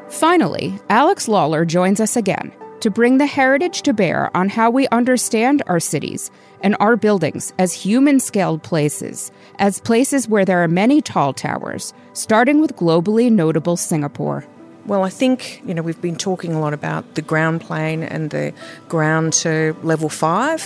Finally, 0.09 0.79
Alex 0.89 1.29
Lawler 1.29 1.65
joins 1.65 2.01
us 2.01 2.17
again 2.17 2.53
to 2.81 2.91
bring 2.91 3.19
the 3.19 3.27
heritage 3.27 3.83
to 3.83 3.93
bear 3.93 4.35
on 4.37 4.49
how 4.49 4.71
we 4.71 4.87
understand 4.89 5.63
our 5.67 5.81
cities 5.81 6.31
and 6.61 6.77
our 6.81 6.97
buildings 6.97 7.53
as 7.59 7.73
human 7.73 8.21
scaled 8.21 8.63
places, 8.63 9.31
as 9.59 9.81
places 9.81 10.29
where 10.29 10.45
there 10.45 10.63
are 10.63 10.69
many 10.69 11.01
tall 11.01 11.33
towers, 11.33 11.93
starting 12.13 12.61
with 12.61 12.77
globally 12.77 13.31
notable 13.31 13.77
Singapore. 13.77 14.45
Well, 14.87 15.05
I 15.05 15.11
think, 15.11 15.63
you 15.67 15.75
know, 15.75 15.83
we've 15.83 16.01
been 16.01 16.17
talking 16.17 16.55
a 16.55 16.61
lot 16.61 16.73
about 16.73 17.15
the 17.15 17.23
ground 17.23 17.61
plane 17.61 18.03
and 18.03 18.31
the 18.31 18.55
ground 18.89 19.35
to 19.35 19.77
level 19.83 20.09
five, 20.09 20.63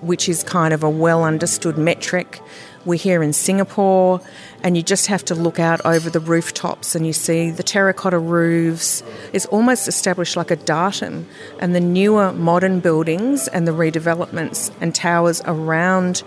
which 0.00 0.28
is 0.28 0.44
kind 0.44 0.72
of 0.72 0.84
a 0.84 0.90
well 0.90 1.24
understood 1.24 1.76
metric 1.76 2.40
we're 2.86 2.98
here 2.98 3.22
in 3.22 3.32
Singapore, 3.32 4.20
and 4.62 4.76
you 4.76 4.82
just 4.82 5.08
have 5.08 5.24
to 5.26 5.34
look 5.34 5.58
out 5.58 5.84
over 5.84 6.08
the 6.08 6.20
rooftops 6.20 6.94
and 6.94 7.06
you 7.06 7.12
see 7.12 7.50
the 7.50 7.62
terracotta 7.62 8.18
roofs. 8.18 9.02
It's 9.32 9.46
almost 9.46 9.88
established 9.88 10.36
like 10.36 10.50
a 10.50 10.56
datum, 10.56 11.26
and 11.58 11.74
the 11.74 11.80
newer 11.80 12.32
modern 12.32 12.80
buildings 12.80 13.48
and 13.48 13.66
the 13.66 13.72
redevelopments 13.72 14.72
and 14.80 14.94
towers 14.94 15.42
around 15.44 16.22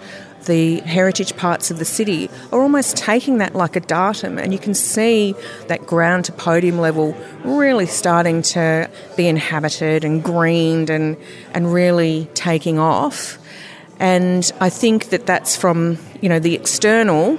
the 0.46 0.80
heritage 0.82 1.36
parts 1.36 1.70
of 1.70 1.80
the 1.80 1.86
city 1.86 2.30
are 2.52 2.62
almost 2.62 2.96
taking 2.96 3.38
that 3.40 3.56
like 3.56 3.76
a 3.76 3.80
datum, 3.80 4.38
and 4.38 4.52
you 4.52 4.60
can 4.60 4.74
see 4.74 5.34
that 5.68 5.86
ground 5.86 6.26
to 6.26 6.32
podium 6.34 6.80
level 6.80 7.16
really 7.44 7.86
starting 7.86 8.42
to 8.42 8.90
be 9.16 9.28
inhabited 9.28 10.04
and 10.04 10.24
greened 10.24 10.90
and, 10.90 11.16
and 11.54 11.74
really 11.74 12.30
taking 12.34 12.78
off. 12.78 13.39
And 14.00 14.50
I 14.60 14.70
think 14.70 15.10
that 15.10 15.26
that's 15.26 15.56
from, 15.56 15.98
you 16.22 16.30
know, 16.30 16.40
the 16.40 16.56
external 16.56 17.38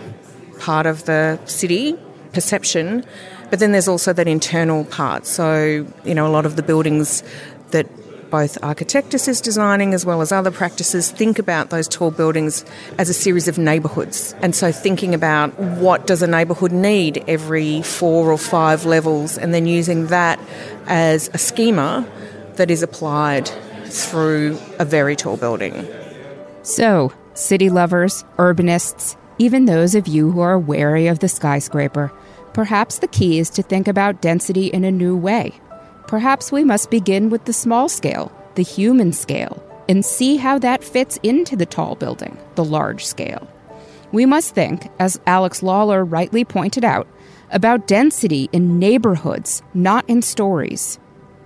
part 0.59 0.87
of 0.87 1.07
the 1.07 1.39
city 1.47 1.97
perception, 2.33 3.05
but 3.49 3.59
then 3.59 3.73
there's 3.73 3.89
also 3.89 4.13
that 4.13 4.29
internal 4.29 4.85
part. 4.85 5.27
So, 5.27 5.87
you 6.05 6.15
know, 6.15 6.27
a 6.27 6.31
lot 6.31 6.47
of 6.47 6.57
the 6.57 6.63
buildings 6.63 7.23
that 7.71 7.87
both 8.31 8.61
Architectus 8.61 9.27
is 9.27 9.41
designing 9.41 9.93
as 9.93 10.07
well 10.07 10.21
as 10.21 10.31
other 10.31 10.53
practices 10.53 11.11
think 11.11 11.39
about 11.39 11.71
those 11.71 11.89
tall 11.89 12.13
buildings 12.13 12.65
as 12.97 13.09
a 13.09 13.15
series 13.15 13.49
of 13.49 13.59
neighbourhoods. 13.59 14.35
And 14.41 14.55
so 14.55 14.71
thinking 14.71 15.15
about 15.15 15.59
what 15.59 16.07
does 16.07 16.23
a 16.23 16.29
neighbourhood 16.29 16.71
need 16.71 17.25
every 17.27 17.83
four 17.83 18.31
or 18.31 18.39
five 18.39 18.85
levels 18.85 19.37
and 19.37 19.53
then 19.53 19.67
using 19.67 20.07
that 20.09 20.39
as 20.87 21.29
a 21.35 21.39
schema 21.39 22.07
that 22.55 22.71
is 22.71 22.83
applied 22.85 23.51
through 23.87 24.59
a 24.79 24.85
very 24.85 25.17
tall 25.17 25.37
building. 25.37 25.89
So, 26.63 27.13
city 27.35 27.71
lovers, 27.71 28.25
urbanists, 28.37 29.17
even 29.39 29.65
those 29.65 29.95
of 29.95 30.07
you 30.07 30.31
who 30.31 30.41
are 30.41 30.59
wary 30.59 31.07
of 31.07 31.21
the 31.21 31.29
skyscraper, 31.29 32.13
perhaps 32.53 32.99
the 32.99 33.09
key 33.09 33.39
is 33.39 33.49
to 33.51 33.63
think 33.63 33.89
about 33.89 34.21
density 34.21 34.67
in 34.67 34.85
a 34.85 34.91
new 34.91 35.17
way. 35.17 35.59
Perhaps 36.07 36.53
we 36.53 36.65
must 36.65 36.91
begin 36.91 37.31
with 37.31 37.47
the 37.47 37.53
small 37.53 37.89
scale, 37.89 38.31
the 38.57 38.63
human 38.63 39.13
scale, 39.13 39.63
and 39.89 40.05
see 40.05 40.37
how 40.37 40.59
that 40.59 40.85
fits 40.85 41.19
into 41.23 41.57
the 41.57 41.65
tall 41.65 41.95
building, 41.95 42.37
the 42.57 42.65
large 42.65 43.07
scale. 43.07 43.49
We 44.13 44.27
must 44.27 44.55
think, 44.55 44.89
as 44.99 45.21
Alex 45.27 45.63
Lawler 45.63 46.05
rightly 46.05 46.45
pointed 46.45 46.85
out, 46.85 47.09
about 47.51 47.87
density 47.87 48.49
in 48.53 48.79
neighborhoods, 48.79 49.63
not 49.73 50.05
in 50.09 50.21
stories. 50.21 50.99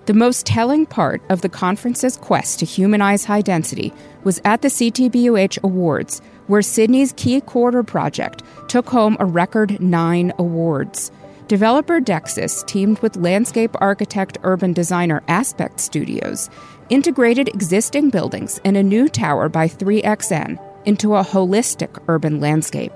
The 0.07 0.13
most 0.13 0.45
telling 0.45 0.85
part 0.85 1.23
of 1.31 1.41
the 1.41 1.49
conference's 1.49 2.19
quest 2.19 2.59
to 2.59 2.67
humanize 2.67 3.25
high 3.25 3.41
density 3.41 3.91
was 4.23 4.39
at 4.45 4.61
the 4.61 4.69
CTBUH 4.69 5.63
Awards, 5.63 6.21
where 6.47 6.61
Sydney's 6.61 7.15
Quay 7.15 7.41
Quarter 7.41 7.83
project 7.85 8.43
took 8.69 8.91
home 8.91 9.17
a 9.19 9.25
record 9.25 9.81
nine 9.81 10.31
awards. 10.39 11.11
Developer 11.49 12.01
Dexus 12.01 12.63
teamed 12.67 12.99
with 12.99 13.17
landscape 13.17 13.75
architect 13.81 14.37
urban 14.43 14.75
designer 14.75 15.23
Aspect 15.29 15.81
Studios, 15.81 16.51
integrated 16.91 17.49
existing 17.49 18.11
buildings 18.11 18.61
and 18.63 18.77
a 18.77 18.83
new 18.83 19.09
tower 19.09 19.49
by 19.49 19.67
3XN 19.69 20.59
into 20.85 21.15
a 21.15 21.25
holistic 21.25 21.99
urban 22.09 22.41
landscape. 22.41 22.93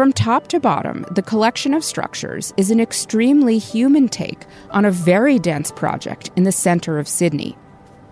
From 0.00 0.14
top 0.14 0.48
to 0.48 0.58
bottom, 0.58 1.04
the 1.10 1.20
collection 1.20 1.74
of 1.74 1.84
structures 1.84 2.54
is 2.56 2.70
an 2.70 2.80
extremely 2.80 3.58
human 3.58 4.08
take 4.08 4.46
on 4.70 4.86
a 4.86 4.90
very 4.90 5.38
dense 5.38 5.70
project 5.70 6.30
in 6.36 6.44
the 6.44 6.52
center 6.52 6.98
of 6.98 7.06
Sydney. 7.06 7.54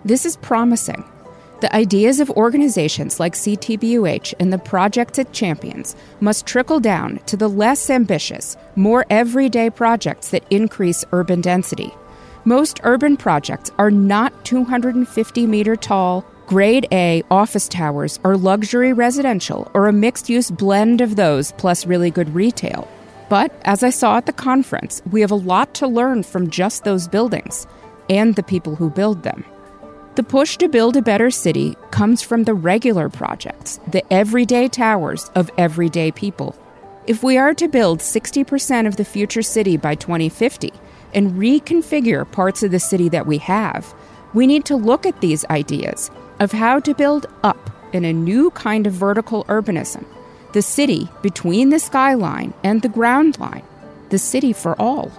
This 0.05 0.23
is 0.23 0.37
promising. 0.37 1.03
The 1.61 1.75
ideas 1.75 2.19
of 2.19 2.29
organizations 2.29 3.19
like 3.19 3.33
CTBUH 3.33 4.35
and 4.39 4.53
the 4.53 4.59
projects 4.59 5.17
it 5.17 5.33
champions 5.33 5.95
must 6.19 6.45
trickle 6.45 6.79
down 6.79 7.21
to 7.25 7.35
the 7.35 7.49
less 7.49 7.89
ambitious, 7.89 8.55
more 8.75 9.03
everyday 9.09 9.71
projects 9.71 10.29
that 10.29 10.45
increase 10.51 11.03
urban 11.11 11.41
density. 11.41 11.91
Most 12.45 12.79
urban 12.83 13.17
projects 13.17 13.71
are 13.79 13.89
not 13.89 14.45
250 14.45 15.47
meter 15.47 15.75
tall, 15.75 16.23
grade 16.49 16.87
A 16.91 17.21
office 17.29 17.67
towers 17.67 18.19
or 18.23 18.35
luxury 18.35 18.91
residential 18.91 19.69
or 19.75 19.85
a 19.85 19.93
mixed 19.93 20.29
use 20.29 20.49
blend 20.49 20.99
of 20.99 21.15
those 21.15 21.51
plus 21.51 21.85
really 21.85 22.09
good 22.09 22.33
retail. 22.33 22.87
But 23.29 23.53
as 23.65 23.83
I 23.83 23.91
saw 23.91 24.17
at 24.17 24.25
the 24.25 24.33
conference, 24.33 25.03
we 25.11 25.21
have 25.21 25.29
a 25.29 25.35
lot 25.35 25.75
to 25.75 25.87
learn 25.87 26.23
from 26.23 26.49
just 26.49 26.83
those 26.83 27.07
buildings 27.07 27.67
and 28.09 28.35
the 28.35 28.41
people 28.41 28.73
who 28.73 28.89
build 28.89 29.21
them. 29.21 29.45
The 30.15 30.23
push 30.23 30.57
to 30.57 30.67
build 30.67 30.97
a 30.97 31.03
better 31.03 31.29
city 31.29 31.77
comes 31.91 32.23
from 32.23 32.45
the 32.45 32.55
regular 32.55 33.09
projects, 33.09 33.79
the 33.85 34.03
everyday 34.11 34.69
towers 34.69 35.29
of 35.35 35.51
everyday 35.55 36.09
people. 36.09 36.55
If 37.05 37.21
we 37.21 37.37
are 37.37 37.53
to 37.53 37.67
build 37.67 37.99
60% 37.99 38.87
of 38.87 38.95
the 38.95 39.05
future 39.05 39.43
city 39.43 39.77
by 39.77 39.93
2050 39.93 40.73
and 41.13 41.33
reconfigure 41.33 42.29
parts 42.31 42.63
of 42.63 42.71
the 42.71 42.79
city 42.79 43.07
that 43.09 43.27
we 43.27 43.37
have, 43.37 43.93
we 44.33 44.47
need 44.47 44.65
to 44.65 44.75
look 44.75 45.05
at 45.05 45.21
these 45.21 45.45
ideas 45.45 46.09
of 46.39 46.51
how 46.51 46.79
to 46.79 46.93
build 46.93 47.27
up 47.43 47.69
in 47.93 48.05
a 48.05 48.13
new 48.13 48.51
kind 48.51 48.87
of 48.87 48.93
vertical 48.93 49.43
urbanism 49.45 50.05
the 50.53 50.61
city 50.61 51.07
between 51.21 51.69
the 51.69 51.79
skyline 51.79 52.53
and 52.63 52.81
the 52.81 52.89
ground 52.89 53.39
line, 53.39 53.63
the 54.09 54.17
city 54.17 54.51
for 54.51 54.79
all. 54.81 55.11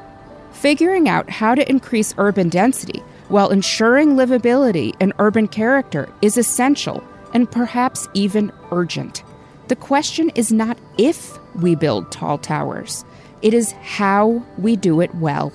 Figuring 0.53 1.09
out 1.09 1.31
how 1.31 1.55
to 1.55 1.69
increase 1.71 2.15
urban 2.19 2.49
density 2.49 2.99
while 3.29 3.51
ensuring 3.51 4.17
livability 4.17 4.95
and 5.01 5.13
urban 5.21 5.47
character 5.47 6.13
is 6.21 6.37
essential 6.37 7.03
and 7.33 7.51
perhaps 7.51 8.09
even 8.13 8.51
urgent. 8.73 9.23
The 9.69 9.77
question 9.77 10.31
is 10.31 10.53
not 10.53 10.79
if 10.99 11.39
we 11.55 11.77
build 11.77 12.11
tall 12.11 12.39
towers, 12.39 13.05
it 13.41 13.55
is 13.55 13.71
how 13.71 14.45
we 14.59 14.75
do 14.75 15.01
it 15.01 15.15
well. 15.15 15.53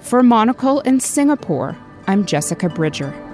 For 0.00 0.22
Monocle 0.22 0.80
in 0.80 0.98
Singapore, 0.98 1.76
I'm 2.08 2.26
Jessica 2.26 2.68
Bridger. 2.68 3.25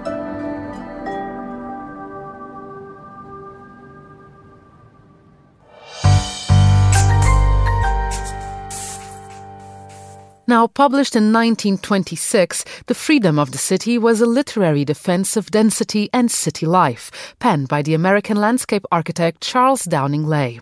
Now 10.53 10.67
published 10.67 11.15
in 11.15 11.33
1926, 11.33 12.63
The 12.85 12.93
Freedom 12.93 13.39
of 13.39 13.49
the 13.51 13.57
City 13.57 13.97
was 13.97 14.21
a 14.21 14.27
literary 14.27 14.85
defense 14.85 15.35
of 15.35 15.49
density 15.49 16.11
and 16.13 16.29
city 16.29 16.67
life, 16.67 17.09
penned 17.39 17.69
by 17.69 17.81
the 17.81 17.95
American 17.95 18.37
landscape 18.37 18.85
architect 18.91 19.41
Charles 19.41 19.83
Downing 19.85 20.27
Lay. 20.27 20.59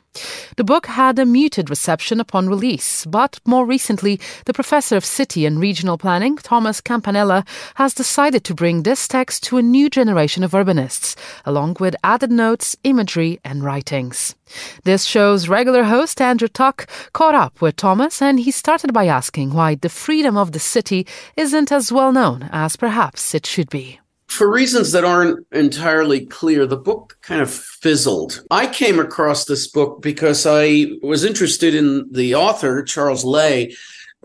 The 0.57 0.65
book 0.65 0.87
had 0.87 1.17
a 1.17 1.25
muted 1.25 1.69
reception 1.69 2.19
upon 2.19 2.49
release, 2.49 3.05
but 3.05 3.39
more 3.45 3.65
recently, 3.65 4.19
the 4.45 4.53
professor 4.53 4.97
of 4.97 5.05
city 5.05 5.45
and 5.45 5.59
regional 5.59 5.97
planning, 5.97 6.35
Thomas 6.35 6.81
Campanella, 6.81 7.45
has 7.75 7.93
decided 7.93 8.43
to 8.43 8.53
bring 8.53 8.83
this 8.83 9.07
text 9.07 9.43
to 9.43 9.57
a 9.57 9.61
new 9.61 9.89
generation 9.89 10.43
of 10.43 10.51
urbanists, 10.51 11.15
along 11.45 11.77
with 11.79 11.95
added 12.03 12.31
notes, 12.31 12.75
imagery, 12.83 13.39
and 13.45 13.63
writings. 13.63 14.35
This 14.83 15.05
show's 15.05 15.47
regular 15.47 15.85
host, 15.85 16.19
Andrew 16.19 16.49
Tuck, 16.49 16.89
caught 17.13 17.35
up 17.35 17.61
with 17.61 17.77
Thomas 17.77 18.21
and 18.21 18.37
he 18.37 18.51
started 18.51 18.93
by 18.93 19.05
asking 19.07 19.53
why 19.53 19.75
the 19.75 19.87
freedom 19.87 20.35
of 20.35 20.51
the 20.51 20.59
city 20.59 21.07
isn't 21.37 21.71
as 21.71 21.91
well 21.91 22.11
known 22.11 22.49
as 22.51 22.75
perhaps 22.75 23.33
it 23.33 23.45
should 23.45 23.69
be 23.69 24.00
for 24.31 24.49
reasons 24.49 24.93
that 24.93 25.03
aren't 25.03 25.45
entirely 25.51 26.25
clear, 26.25 26.65
the 26.65 26.77
book 26.77 27.17
kind 27.21 27.41
of 27.41 27.51
fizzled. 27.51 28.43
I 28.49 28.65
came 28.67 28.97
across 28.97 29.43
this 29.43 29.67
book 29.67 30.01
because 30.01 30.45
I 30.47 30.87
was 31.03 31.25
interested 31.25 31.75
in 31.75 32.09
the 32.11 32.35
author, 32.35 32.81
Charles 32.81 33.25
Lay, 33.25 33.75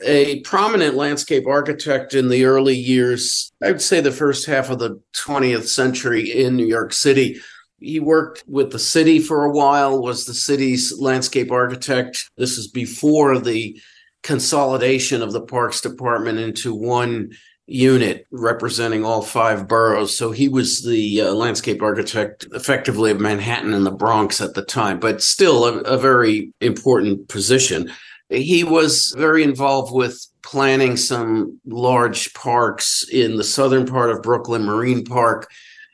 a 0.05 0.40
prominent 0.40 0.95
landscape 0.95 1.47
architect 1.49 2.14
in 2.14 2.29
the 2.29 2.45
early 2.45 2.77
years, 2.77 3.51
I 3.62 3.73
would 3.73 3.83
say 3.83 4.01
the 4.01 4.12
first 4.12 4.47
half 4.47 4.71
of 4.71 4.79
the 4.79 5.01
20th 5.14 5.66
century 5.66 6.31
in 6.31 6.55
New 6.55 6.66
York 6.66 6.92
City. 6.92 7.40
He 7.81 7.99
worked 7.99 8.45
with 8.47 8.71
the 8.71 8.79
city 8.79 9.19
for 9.19 9.45
a 9.45 9.51
while, 9.51 10.01
was 10.01 10.25
the 10.25 10.35
city's 10.35 10.97
landscape 11.01 11.51
architect. 11.51 12.31
This 12.37 12.59
is 12.59 12.69
before 12.69 13.38
the 13.40 13.81
consolidation 14.23 15.21
of 15.21 15.33
the 15.33 15.40
Parks 15.40 15.81
Department 15.81 16.38
into 16.38 16.75
one 16.75 17.31
unit 17.66 18.26
representing 18.31 19.05
all 19.05 19.22
five 19.22 19.66
boroughs. 19.66 20.16
So 20.16 20.31
he 20.31 20.48
was 20.48 20.85
the 20.85 21.22
uh, 21.22 21.33
landscape 21.33 21.83
architect 21.83 22.46
effectively 22.52 23.11
of 23.11 23.20
Manhattan 23.20 23.74
and 23.74 23.85
the 23.85 23.90
Bronx 23.90 24.40
at 24.40 24.55
the 24.55 24.64
time, 24.64 25.00
but 25.00 25.22
still 25.22 25.64
a, 25.64 25.79
a 25.81 25.98
very 25.98 26.52
important 26.61 27.29
position. 27.29 27.90
He 28.29 28.64
was 28.64 29.14
very 29.16 29.42
involved 29.42 29.92
with 29.92 30.26
planning 30.42 30.96
some 30.96 31.61
large 31.66 32.33
parks 32.35 33.05
in 33.12 33.37
the 33.37 33.44
southern 33.44 33.87
part 33.87 34.11
of 34.11 34.22
Brooklyn, 34.22 34.64
Marine 34.64 35.05
Park, 35.05 35.48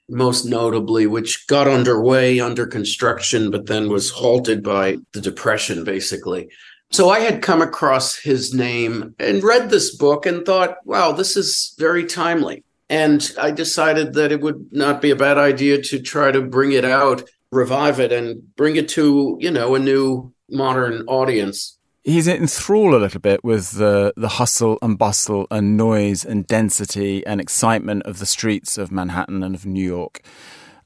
most 0.08 0.44
notably, 0.44 1.06
which 1.06 1.46
got 1.46 1.68
underway 1.68 2.38
under 2.38 2.66
construction, 2.66 3.50
but 3.50 3.66
then 3.66 3.88
was 3.88 4.11
halted 4.11 4.62
by 4.62 4.98
the 5.12 5.20
Depression, 5.20 5.85
basically. 5.85 6.50
So 6.92 7.09
I 7.09 7.20
had 7.20 7.40
come 7.40 7.62
across 7.62 8.16
his 8.16 8.52
name 8.52 9.14
and 9.18 9.42
read 9.42 9.70
this 9.70 9.96
book 9.96 10.26
and 10.26 10.44
thought, 10.44 10.76
wow, 10.85 11.12
this 11.12 11.38
is 11.38 11.74
very 11.78 12.05
timely. 12.05 12.64
And 12.90 13.33
I 13.40 13.50
decided 13.50 14.12
that 14.12 14.31
it 14.31 14.42
would 14.42 14.68
not 14.72 15.00
be 15.00 15.11
a 15.11 15.16
bad 15.16 15.38
idea 15.38 15.81
to 15.81 15.98
try 15.98 16.31
to 16.31 16.42
bring 16.42 16.72
it 16.72 16.85
out, 16.85 17.22
revive 17.50 17.98
it, 17.98 18.12
and 18.12 18.55
bring 18.57 18.76
it 18.76 18.90
to, 18.90 19.38
you 19.40 19.50
know, 19.50 19.74
a 19.74 19.78
new 19.78 20.35
modern 20.50 21.05
audience. 21.07 21.78
He's 22.05 22.28
enthralled 22.28 22.92
a 22.92 22.98
little 22.98 23.20
bit 23.20 23.42
with 23.42 23.70
the, 23.70 24.12
the 24.18 24.28
hustle 24.28 24.78
and 24.83 24.98
bustle 24.98 25.46
and 25.50 25.78
noise 25.78 26.26
and 26.26 26.46
density 26.46 27.24
and 27.26 27.40
excitement 27.40 28.02
of 28.02 28.18
the 28.18 28.26
streets 28.26 28.76
of 28.76 28.92
Manhattan 28.92 29.42
and 29.42 29.55
of 29.55 29.64
New 29.64 29.85
York. 29.85 30.20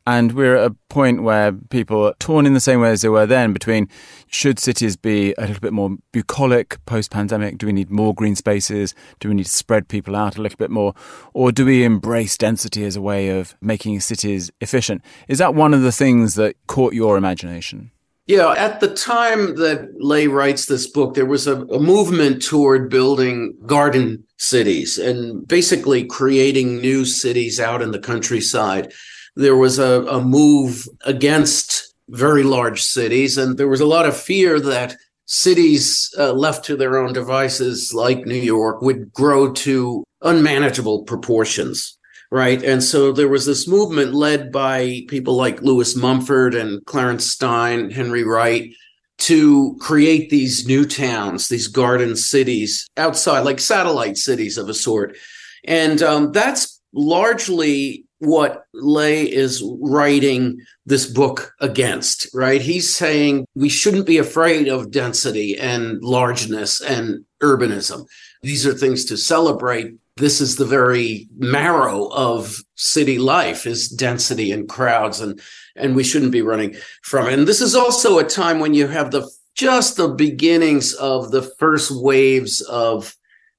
And 0.06 0.32
we're 0.32 0.56
at 0.56 0.70
a 0.70 0.76
point 0.88 1.22
where 1.22 1.52
people 1.52 2.06
are 2.06 2.14
torn 2.20 2.46
in 2.46 2.54
the 2.54 2.60
same 2.60 2.80
way 2.80 2.90
as 2.90 3.02
they 3.02 3.08
were 3.08 3.26
then 3.26 3.52
between 3.52 3.88
should 4.28 4.58
cities 4.58 4.96
be 4.96 5.34
a 5.36 5.42
little 5.42 5.60
bit 5.60 5.72
more 5.72 5.96
bucolic 6.12 6.78
post 6.86 7.10
pandemic? 7.10 7.58
Do 7.58 7.66
we 7.66 7.72
need 7.72 7.90
more 7.90 8.14
green 8.14 8.36
spaces? 8.36 8.94
Do 9.18 9.28
we 9.28 9.34
need 9.34 9.46
to 9.46 9.50
spread 9.50 9.88
people 9.88 10.14
out 10.14 10.36
a 10.36 10.42
little 10.42 10.58
bit 10.58 10.70
more? 10.70 10.94
Or 11.34 11.50
do 11.50 11.64
we 11.64 11.82
embrace 11.82 12.38
density 12.38 12.84
as 12.84 12.94
a 12.94 13.00
way 13.00 13.30
of 13.30 13.56
making 13.60 13.98
cities 14.00 14.50
efficient? 14.60 15.02
Is 15.26 15.38
that 15.38 15.54
one 15.54 15.74
of 15.74 15.82
the 15.82 15.92
things 15.92 16.34
that 16.36 16.54
caught 16.68 16.92
your 16.92 17.16
imagination? 17.16 17.90
Yeah, 18.26 18.54
at 18.56 18.80
the 18.80 18.92
time 18.92 19.54
that 19.56 19.88
Lay 19.98 20.26
writes 20.26 20.66
this 20.66 20.88
book, 20.88 21.14
there 21.14 21.26
was 21.26 21.46
a, 21.46 21.62
a, 21.66 21.78
movement 21.78 22.42
toward 22.42 22.90
building 22.90 23.54
garden 23.66 24.24
cities 24.36 24.98
and 24.98 25.46
basically 25.46 26.04
creating 26.04 26.78
new 26.78 27.04
cities 27.04 27.60
out 27.60 27.82
in 27.82 27.92
the 27.92 28.00
countryside 28.00 28.92
there 29.36 29.56
was 29.56 29.78
a, 29.78 30.02
a 30.06 30.20
move 30.20 30.88
against 31.04 31.94
very 32.08 32.42
large 32.42 32.82
cities, 32.82 33.36
and 33.36 33.58
there 33.58 33.68
was 33.68 33.80
a 33.80 33.86
lot 33.86 34.06
of 34.06 34.16
fear 34.16 34.58
that 34.60 34.96
cities 35.26 36.12
uh, 36.18 36.32
left 36.32 36.64
to 36.64 36.76
their 36.76 36.98
own 36.98 37.12
devices, 37.12 37.92
like 37.94 38.26
New 38.26 38.34
York, 38.34 38.80
would 38.80 39.12
grow 39.12 39.52
to 39.52 40.04
unmanageable 40.22 41.04
proportions. 41.04 41.98
Right. 42.30 42.60
And 42.62 42.82
so 42.82 43.12
there 43.12 43.28
was 43.28 43.46
this 43.46 43.68
movement 43.68 44.12
led 44.12 44.50
by 44.50 45.02
people 45.06 45.36
like 45.36 45.62
Lewis 45.62 45.94
Mumford 45.94 46.56
and 46.56 46.84
Clarence 46.84 47.30
Stein, 47.30 47.90
Henry 47.90 48.24
Wright, 48.24 48.72
to 49.18 49.76
create 49.80 50.28
these 50.28 50.66
new 50.66 50.84
towns, 50.84 51.48
these 51.48 51.68
garden 51.68 52.16
cities 52.16 52.88
outside, 52.96 53.40
like 53.40 53.60
satellite 53.60 54.16
cities 54.16 54.58
of 54.58 54.68
a 54.68 54.74
sort. 54.74 55.16
And 55.64 56.02
um, 56.02 56.32
that's 56.32 56.80
largely 56.92 58.05
what 58.18 58.64
Lay 58.72 59.30
is 59.30 59.62
writing 59.80 60.58
this 60.86 61.06
book 61.06 61.52
against, 61.60 62.28
right? 62.32 62.60
He's 62.60 62.94
saying 62.94 63.46
we 63.54 63.68
shouldn't 63.68 64.06
be 64.06 64.18
afraid 64.18 64.68
of 64.68 64.90
density 64.90 65.58
and 65.58 66.02
largeness 66.02 66.80
and 66.80 67.24
urbanism. 67.42 68.06
These 68.42 68.66
are 68.66 68.74
things 68.74 69.04
to 69.06 69.16
celebrate. 69.16 69.94
This 70.16 70.40
is 70.40 70.56
the 70.56 70.64
very 70.64 71.28
marrow 71.36 72.06
of 72.06 72.56
city 72.74 73.18
life 73.18 73.66
is 73.66 73.88
density 73.88 74.50
and 74.52 74.68
crowds 74.68 75.20
and 75.20 75.40
and 75.74 75.94
we 75.94 76.04
shouldn't 76.04 76.32
be 76.32 76.40
running 76.40 76.74
from 77.02 77.26
it. 77.26 77.34
And 77.34 77.46
this 77.46 77.60
is 77.60 77.74
also 77.74 78.18
a 78.18 78.24
time 78.24 78.60
when 78.60 78.72
you 78.72 78.86
have 78.86 79.10
the 79.10 79.28
just 79.54 79.96
the 79.96 80.08
beginnings 80.08 80.94
of 80.94 81.30
the 81.32 81.42
first 81.42 81.90
waves 81.90 82.60
of 82.62 83.14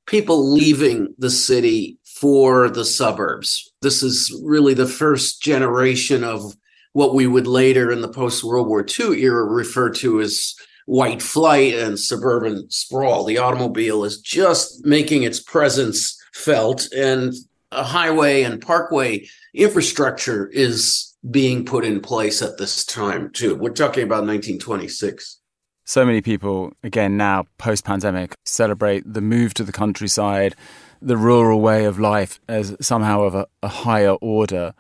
people 0.08 0.52
leaving 0.52 1.14
the 1.18 1.30
city 1.30 1.98
for 2.20 2.70
the 2.70 2.86
suburbs. 2.86 3.72
This 3.82 4.02
is 4.02 4.40
really 4.44 4.74
the 4.74 4.88
first 4.88 5.42
generation 5.42 6.24
of 6.24 6.56
what 6.94 7.14
we 7.14 7.28
would 7.28 7.48
later 7.48 7.92
in 7.92 8.02
the 8.02 8.08
post 8.08 8.44
World 8.44 8.68
War 8.68 8.86
II 9.00 9.22
era 9.22 9.44
refer 9.44 9.90
to 9.92 10.22
as 10.22 10.56
white 10.86 11.22
flight 11.22 11.74
and 11.76 12.00
suburban 12.00 12.70
sprawl. 12.72 13.24
The 13.24 13.38
automobile 13.38 14.04
is 14.04 14.20
just 14.20 14.86
making 14.86 15.24
its 15.24 15.40
presence 15.40 16.18
felt, 16.34 16.88
and 16.96 17.34
a 17.72 17.84
highway 17.84 18.44
and 18.44 18.62
parkway 18.62 19.28
infrastructure 19.54 20.48
is 20.48 21.16
being 21.30 21.66
put 21.66 21.86
in 21.86 22.00
place 22.00 22.42
at 22.42 22.58
this 22.58 22.86
time, 22.86 23.30
too. 23.32 23.56
We're 23.56 23.72
talking 23.72 24.04
about 24.04 24.24
1926 24.26 25.40
so 25.88 26.06
many 26.06 26.22
people, 26.22 26.74
again, 26.84 27.16
now 27.16 27.46
post 27.58 27.86
pandemic, 27.86 28.36
celebrate 28.44 29.04
the 29.12 29.22
move 29.22 29.54
to 29.54 29.64
the 29.64 29.72
countryside, 29.72 30.54
the 31.02 31.18
rural 31.18 31.62
way 31.62 31.86
of 31.86 32.00
life 32.00 32.40
as 32.48 32.76
somehow 32.82 33.22
of 33.22 33.36
a, 33.36 33.48
a 33.62 33.68
higher 33.68 34.14
order. 34.14 34.74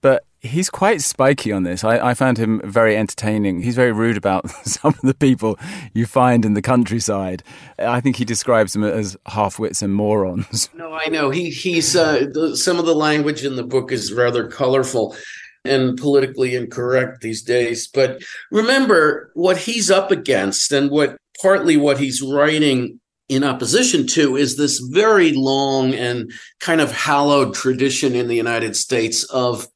But 0.00 0.24
he's 0.40 0.70
quite 0.70 1.00
spiky 1.02 1.52
on 1.52 1.64
this. 1.64 1.84
I, 1.84 2.10
I, 2.10 2.14
found 2.14 2.38
him 2.38 2.60
very 2.64 2.96
entertaining. 2.96 3.62
He's 3.62 3.74
very 3.74 3.92
rude 3.92 4.16
about 4.16 4.48
some 4.64 4.94
of 4.94 5.00
the 5.00 5.14
people 5.14 5.58
you 5.92 6.06
find 6.06 6.44
in 6.44 6.54
the 6.54 6.62
countryside. 6.62 7.42
I 7.78 8.00
think 8.00 8.16
he 8.16 8.24
describes 8.24 8.72
them 8.72 8.84
as 8.84 9.16
half 9.26 9.58
wits 9.58 9.82
and 9.82 9.94
morons. 9.94 10.70
No, 10.76 10.92
I 10.92 11.08
know 11.08 11.30
he 11.30 11.50
he's 11.50 11.96
uh, 11.96 12.26
the, 12.32 12.56
some 12.56 12.78
of 12.78 12.86
the 12.86 12.94
language 12.94 13.44
in 13.44 13.56
the 13.56 13.64
book 13.64 13.92
is 13.92 14.12
rather 14.12 14.46
colorful 14.46 15.16
and 15.64 15.98
politically 15.98 16.54
incorrect 16.54 17.22
these 17.22 17.42
days. 17.42 17.88
But 17.88 18.22
remember 18.50 19.30
what 19.34 19.56
he's 19.56 19.90
up 19.90 20.10
against 20.10 20.72
and 20.72 20.90
what 20.90 21.16
partly 21.40 21.76
what 21.76 21.98
he's 21.98 22.22
writing 22.22 23.00
in 23.28 23.42
opposition 23.42 24.06
to 24.06 24.36
is 24.36 24.56
this 24.56 24.78
very 24.78 25.32
long 25.32 25.94
and 25.94 26.32
kind 26.60 26.80
of 26.80 26.92
hallowed 26.92 27.54
tradition 27.54 28.14
in 28.14 28.28
the 28.28 28.36
United 28.36 28.76
States 28.76 29.24
of 29.24 29.66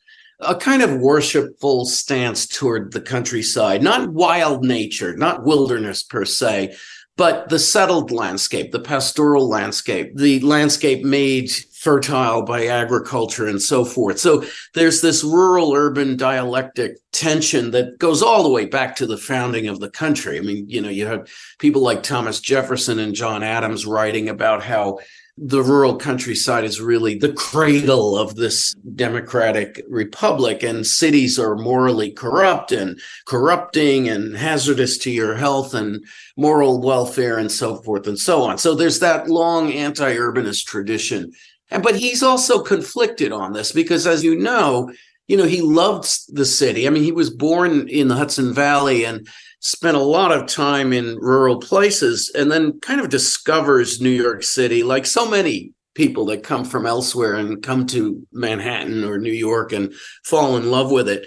a 0.40 0.54
kind 0.54 0.82
of 0.82 1.00
worshipful 1.00 1.84
stance 1.84 2.46
toward 2.46 2.92
the 2.92 3.00
countryside, 3.00 3.82
not 3.82 4.10
wild 4.10 4.64
nature, 4.64 5.16
not 5.16 5.44
wilderness 5.44 6.02
per 6.02 6.24
se, 6.24 6.74
but 7.16 7.48
the 7.50 7.58
settled 7.58 8.10
landscape, 8.10 8.72
the 8.72 8.80
pastoral 8.80 9.48
landscape, 9.48 10.16
the 10.16 10.40
landscape 10.40 11.04
made 11.04 11.50
fertile 11.80 12.42
by 12.42 12.66
agriculture 12.66 13.46
and 13.46 13.60
so 13.60 13.86
forth. 13.86 14.18
So 14.18 14.44
there's 14.74 15.00
this 15.00 15.24
rural 15.24 15.72
urban 15.72 16.14
dialectic 16.14 16.98
tension 17.10 17.70
that 17.70 17.98
goes 17.98 18.22
all 18.22 18.42
the 18.42 18.50
way 18.50 18.66
back 18.66 18.96
to 18.96 19.06
the 19.06 19.16
founding 19.16 19.66
of 19.66 19.80
the 19.80 19.88
country. 19.88 20.36
I 20.36 20.42
mean, 20.42 20.68
you 20.68 20.82
know, 20.82 20.90
you 20.90 21.06
have 21.06 21.32
people 21.58 21.80
like 21.80 22.02
Thomas 22.02 22.38
Jefferson 22.38 22.98
and 22.98 23.14
John 23.14 23.42
Adams 23.42 23.86
writing 23.86 24.28
about 24.28 24.62
how 24.62 24.98
the 25.42 25.62
rural 25.62 25.96
countryside 25.96 26.64
is 26.64 26.82
really 26.82 27.16
the 27.16 27.32
cradle 27.32 28.18
of 28.18 28.36
this 28.36 28.74
democratic 28.94 29.82
republic 29.88 30.62
and 30.62 30.86
cities 30.86 31.38
are 31.38 31.56
morally 31.56 32.10
corrupt 32.10 32.72
and 32.72 33.00
corrupting 33.24 34.06
and 34.06 34.36
hazardous 34.36 34.98
to 34.98 35.10
your 35.10 35.34
health 35.34 35.72
and 35.72 36.04
moral 36.36 36.82
welfare 36.82 37.38
and 37.38 37.50
so 37.50 37.76
forth 37.76 38.06
and 38.06 38.18
so 38.18 38.42
on 38.42 38.58
so 38.58 38.74
there's 38.74 38.98
that 38.98 39.28
long 39.28 39.72
anti-urbanist 39.72 40.66
tradition 40.66 41.32
and 41.70 41.82
but 41.82 41.96
he's 41.96 42.22
also 42.22 42.62
conflicted 42.62 43.32
on 43.32 43.52
this 43.52 43.72
because, 43.72 44.06
as 44.06 44.24
you 44.24 44.36
know, 44.36 44.92
you 45.28 45.36
know 45.36 45.44
he 45.44 45.62
loved 45.62 46.34
the 46.34 46.44
city. 46.44 46.86
I 46.86 46.90
mean, 46.90 47.02
he 47.02 47.12
was 47.12 47.30
born 47.30 47.88
in 47.88 48.08
the 48.08 48.16
Hudson 48.16 48.52
Valley 48.52 49.04
and 49.04 49.26
spent 49.60 49.96
a 49.96 50.00
lot 50.00 50.32
of 50.32 50.46
time 50.46 50.92
in 50.92 51.16
rural 51.16 51.60
places, 51.60 52.30
and 52.34 52.50
then 52.50 52.80
kind 52.80 53.00
of 53.00 53.10
discovers 53.10 54.00
New 54.00 54.10
York 54.10 54.42
City, 54.42 54.82
like 54.82 55.06
so 55.06 55.28
many 55.28 55.72
people 55.94 56.24
that 56.26 56.42
come 56.42 56.64
from 56.64 56.86
elsewhere 56.86 57.34
and 57.34 57.62
come 57.62 57.86
to 57.86 58.26
Manhattan 58.32 59.04
or 59.04 59.18
New 59.18 59.32
York 59.32 59.72
and 59.72 59.92
fall 60.24 60.56
in 60.56 60.70
love 60.70 60.90
with 60.90 61.08
it 61.08 61.26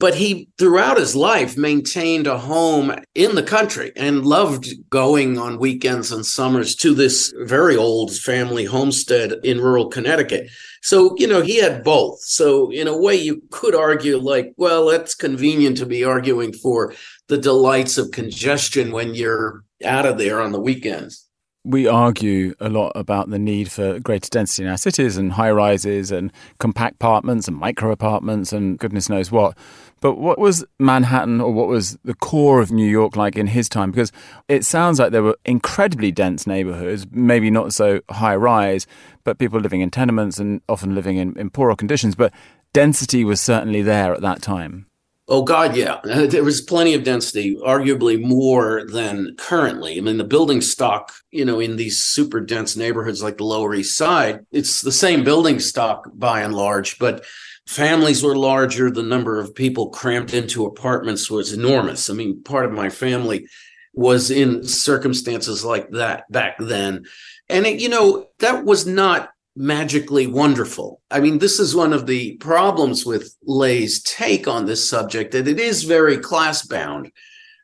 but 0.00 0.16
he 0.16 0.48
throughout 0.58 0.98
his 0.98 1.14
life 1.14 1.56
maintained 1.56 2.26
a 2.26 2.38
home 2.38 2.94
in 3.14 3.34
the 3.34 3.42
country 3.42 3.92
and 3.96 4.26
loved 4.26 4.68
going 4.90 5.38
on 5.38 5.58
weekends 5.58 6.10
and 6.10 6.26
summers 6.26 6.74
to 6.74 6.94
this 6.94 7.32
very 7.42 7.76
old 7.76 8.14
family 8.14 8.64
homestead 8.64 9.34
in 9.44 9.60
rural 9.60 9.88
Connecticut. 9.88 10.48
So, 10.82 11.14
you 11.16 11.26
know, 11.26 11.40
he 11.40 11.56
had 11.56 11.84
both. 11.84 12.20
So, 12.20 12.70
in 12.70 12.88
a 12.88 12.96
way, 12.96 13.14
you 13.14 13.42
could 13.50 13.74
argue, 13.74 14.18
like, 14.18 14.52
well, 14.56 14.90
it's 14.90 15.14
convenient 15.14 15.78
to 15.78 15.86
be 15.86 16.04
arguing 16.04 16.52
for 16.52 16.92
the 17.28 17.38
delights 17.38 17.96
of 17.96 18.10
congestion 18.10 18.92
when 18.92 19.14
you're 19.14 19.64
out 19.84 20.04
of 20.04 20.18
there 20.18 20.42
on 20.42 20.52
the 20.52 20.60
weekends 20.60 21.24
we 21.64 21.86
argue 21.86 22.54
a 22.60 22.68
lot 22.68 22.92
about 22.94 23.30
the 23.30 23.38
need 23.38 23.72
for 23.72 23.98
greater 23.98 24.28
density 24.28 24.64
in 24.64 24.68
our 24.68 24.76
cities 24.76 25.16
and 25.16 25.32
high 25.32 25.50
rises 25.50 26.12
and 26.12 26.30
compact 26.58 26.96
apartments 26.96 27.48
and 27.48 27.56
micro 27.56 27.90
apartments 27.90 28.52
and 28.52 28.78
goodness 28.78 29.08
knows 29.08 29.32
what. 29.32 29.56
But 30.04 30.18
what 30.18 30.38
was 30.38 30.66
Manhattan 30.78 31.40
or 31.40 31.50
what 31.50 31.66
was 31.66 31.96
the 32.04 32.12
core 32.12 32.60
of 32.60 32.70
New 32.70 32.86
York 32.86 33.16
like 33.16 33.36
in 33.36 33.46
his 33.46 33.70
time? 33.70 33.90
Because 33.90 34.12
it 34.48 34.66
sounds 34.66 34.98
like 34.98 35.12
there 35.12 35.22
were 35.22 35.38
incredibly 35.46 36.12
dense 36.12 36.46
neighborhoods, 36.46 37.06
maybe 37.10 37.50
not 37.50 37.72
so 37.72 38.02
high 38.10 38.36
rise, 38.36 38.86
but 39.24 39.38
people 39.38 39.60
living 39.60 39.80
in 39.80 39.90
tenements 39.90 40.38
and 40.38 40.60
often 40.68 40.94
living 40.94 41.16
in, 41.16 41.34
in 41.38 41.48
poorer 41.48 41.74
conditions. 41.74 42.16
But 42.16 42.34
density 42.74 43.24
was 43.24 43.40
certainly 43.40 43.80
there 43.80 44.12
at 44.12 44.20
that 44.20 44.42
time. 44.42 44.84
Oh 45.26 45.42
God, 45.42 45.74
yeah. 45.74 46.00
There 46.04 46.44
was 46.44 46.60
plenty 46.60 46.92
of 46.92 47.02
density, 47.02 47.56
arguably 47.56 48.22
more 48.22 48.84
than 48.84 49.34
currently. 49.38 49.96
I 49.96 50.02
mean, 50.02 50.18
the 50.18 50.24
building 50.24 50.60
stock, 50.60 51.14
you 51.30 51.46
know, 51.46 51.60
in 51.60 51.76
these 51.76 52.02
super 52.02 52.40
dense 52.40 52.76
neighborhoods 52.76 53.22
like 53.22 53.38
the 53.38 53.44
Lower 53.44 53.74
East 53.74 53.96
Side, 53.96 54.44
it's 54.52 54.82
the 54.82 54.92
same 54.92 55.24
building 55.24 55.60
stock 55.60 56.10
by 56.12 56.42
and 56.42 56.54
large, 56.54 56.98
but 56.98 57.24
families 57.66 58.22
were 58.22 58.36
larger. 58.36 58.90
The 58.90 59.02
number 59.02 59.38
of 59.38 59.54
people 59.54 59.90
cramped 59.90 60.34
into 60.34 60.66
apartments 60.66 61.30
was 61.30 61.52
enormous. 61.52 62.10
I 62.10 62.14
mean, 62.14 62.42
part 62.42 62.66
of 62.66 62.72
my 62.72 62.90
family 62.90 63.46
was 63.94 64.30
in 64.30 64.64
circumstances 64.64 65.64
like 65.64 65.90
that 65.90 66.30
back 66.30 66.56
then. 66.58 67.04
And, 67.48 67.66
it, 67.66 67.80
you 67.80 67.88
know, 67.88 68.26
that 68.40 68.64
was 68.64 68.86
not 68.86 69.30
magically 69.56 70.26
wonderful. 70.26 71.00
I 71.10 71.20
mean, 71.20 71.38
this 71.38 71.60
is 71.60 71.76
one 71.76 71.92
of 71.92 72.06
the 72.06 72.36
problems 72.38 73.06
with 73.06 73.36
Lay's 73.44 74.02
take 74.02 74.48
on 74.48 74.66
this 74.66 74.88
subject, 74.88 75.32
that 75.32 75.46
it 75.46 75.60
is 75.60 75.84
very 75.84 76.18
class 76.18 76.66
bound. 76.66 77.12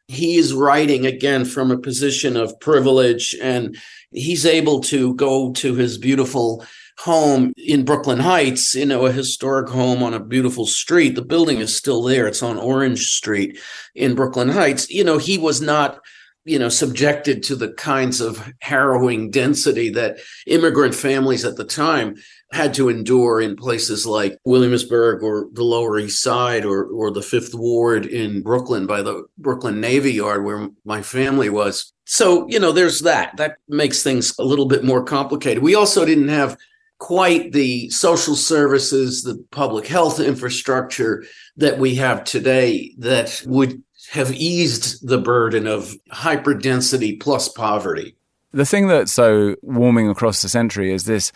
He 0.07 0.37
is 0.37 0.55
writing 0.55 1.07
again 1.07 1.45
from 1.45 1.71
a 1.71 1.79
position 1.79 2.37
of 2.37 2.59
privilege, 2.61 3.37
and 3.41 3.77
he's 4.13 4.47
able 4.47 4.81
to 4.83 5.15
go 5.15 5.53
to 5.53 5.75
his 5.75 5.99
beautiful 5.99 6.65
home 7.01 7.53
in 7.57 7.85
Brooklyn 7.85 8.21
Heights, 8.21 8.75
you 8.75 8.87
know, 8.87 9.07
a 9.07 9.13
historic 9.13 9.69
home 9.69 10.03
on 10.03 10.15
a 10.15 10.21
beautiful 10.21 10.67
street. 10.67 11.15
The 11.15 11.23
building 11.23 11.59
is 11.59 11.75
still 11.75 12.03
there. 12.03 12.27
It's 12.27 12.43
on 12.43 12.59
Orange 12.59 13.07
Street 13.07 13.59
in 13.95 14.15
Brooklyn 14.15 14.51
Heights. 14.51 14.91
You 14.91 15.05
know, 15.05 15.19
he 15.19 15.39
was 15.39 15.61
not 15.61 16.01
you 16.45 16.59
know, 16.59 16.69
subjected 16.69 17.43
to 17.45 17.55
the 17.55 17.73
kinds 17.75 18.21
of 18.21 18.53
harrowing 18.61 19.31
density 19.31 19.91
that 19.91 20.19
immigrant 20.47 20.95
families 20.95 21.45
at 21.45 21.57
the 21.57 21.65
time 21.65 22.17
had 22.53 22.75
to 22.75 22.89
endure 22.89 23.41
in 23.41 23.55
places 23.55 24.07
like 24.07 24.39
Williamsburg 24.45 25.23
or 25.23 25.49
the 25.53 25.63
Lower 25.63 25.99
East 25.99 26.23
Side 26.23 26.65
or 26.65 26.87
or 26.87 27.11
the 27.11 27.23
Fifth 27.23 27.55
Ward 27.55 28.07
in 28.07 28.43
Brooklyn 28.43 28.87
by 28.87 29.03
the 29.03 29.25
Brooklyn 29.39 29.81
Navy 29.81 30.15
Yard 30.15 30.45
where 30.45 30.69
my 30.85 31.03
family 31.03 31.51
was. 31.51 31.93
So, 32.07 32.49
you 32.49 32.59
know, 32.59 32.73
there's 32.73 33.01
that. 33.03 33.37
That 33.37 33.59
makes 33.69 34.03
things 34.03 34.35
a 34.39 34.45
little 34.45 34.67
bit 34.67 34.83
more 34.83 35.05
complicated. 35.05 35.63
We 35.63 35.77
also 35.77 36.05
didn't 36.05 36.29
have 36.29 36.57
quite 37.01 37.53
the 37.53 37.91
social 37.91 38.37
services, 38.37 39.23
the 39.23 39.43
public 39.51 39.87
health 39.87 40.21
infrastructure 40.21 41.25
that 41.57 41.79
we 41.79 41.97
have 41.97 42.23
today 42.23 42.95
that 42.99 43.43
would 43.47 43.83
have 44.11 44.33
eased 44.33 45.07
the 45.07 45.19
burden 45.19 45.67
of 45.67 45.95
hyperdensity 46.13 47.19
plus 47.19 47.49
poverty. 47.49 48.15
The 48.53 48.67
thing 48.67 48.87
that's 48.87 49.13
so 49.13 49.57
warming 49.63 50.09
across 50.09 50.43
the 50.43 50.49
century 50.49 50.93
is 50.93 51.05
this 51.05 51.33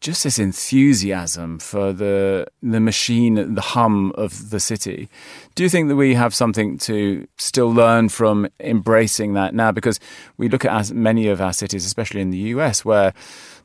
just 0.00 0.22
this 0.22 0.38
enthusiasm 0.38 1.58
for 1.58 1.92
the 1.92 2.46
the 2.62 2.78
machine, 2.78 3.54
the 3.54 3.60
hum 3.60 4.12
of 4.14 4.50
the 4.50 4.60
city. 4.60 5.08
Do 5.54 5.62
you 5.62 5.68
think 5.68 5.88
that 5.88 5.96
we 5.96 6.14
have 6.14 6.34
something 6.34 6.78
to 6.78 7.26
still 7.36 7.72
learn 7.72 8.08
from 8.08 8.48
embracing 8.60 9.34
that 9.34 9.54
now? 9.54 9.72
Because 9.72 9.98
we 10.36 10.48
look 10.48 10.64
at 10.64 10.72
as 10.72 10.92
many 10.92 11.28
of 11.28 11.40
our 11.40 11.52
cities, 11.52 11.84
especially 11.84 12.20
in 12.20 12.30
the 12.30 12.38
US, 12.38 12.84
where 12.84 13.12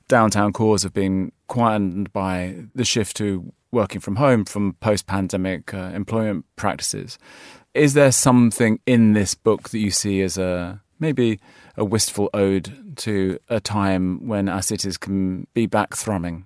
downtown 0.07 0.53
cores 0.53 0.83
have 0.83 0.93
been 0.93 1.31
quietened 1.47 2.11
by 2.13 2.55
the 2.75 2.85
shift 2.85 3.17
to 3.17 3.51
working 3.71 4.01
from 4.01 4.17
home 4.17 4.45
from 4.45 4.73
post 4.73 5.07
pandemic 5.07 5.73
uh, 5.73 5.91
employment 5.93 6.45
practices. 6.55 7.17
Is 7.73 7.93
there 7.93 8.11
something 8.11 8.79
in 8.85 9.13
this 9.13 9.33
book 9.33 9.69
that 9.69 9.79
you 9.79 9.89
see 9.89 10.21
as 10.21 10.37
a 10.37 10.81
maybe 10.99 11.39
a 11.75 11.83
wistful 11.83 12.29
ode 12.33 12.95
to 12.97 13.39
a 13.49 13.59
time 13.59 14.27
when 14.27 14.47
our 14.47 14.61
cities 14.61 14.97
can 14.97 15.47
be 15.53 15.65
back 15.65 15.95
thrumming? 15.95 16.45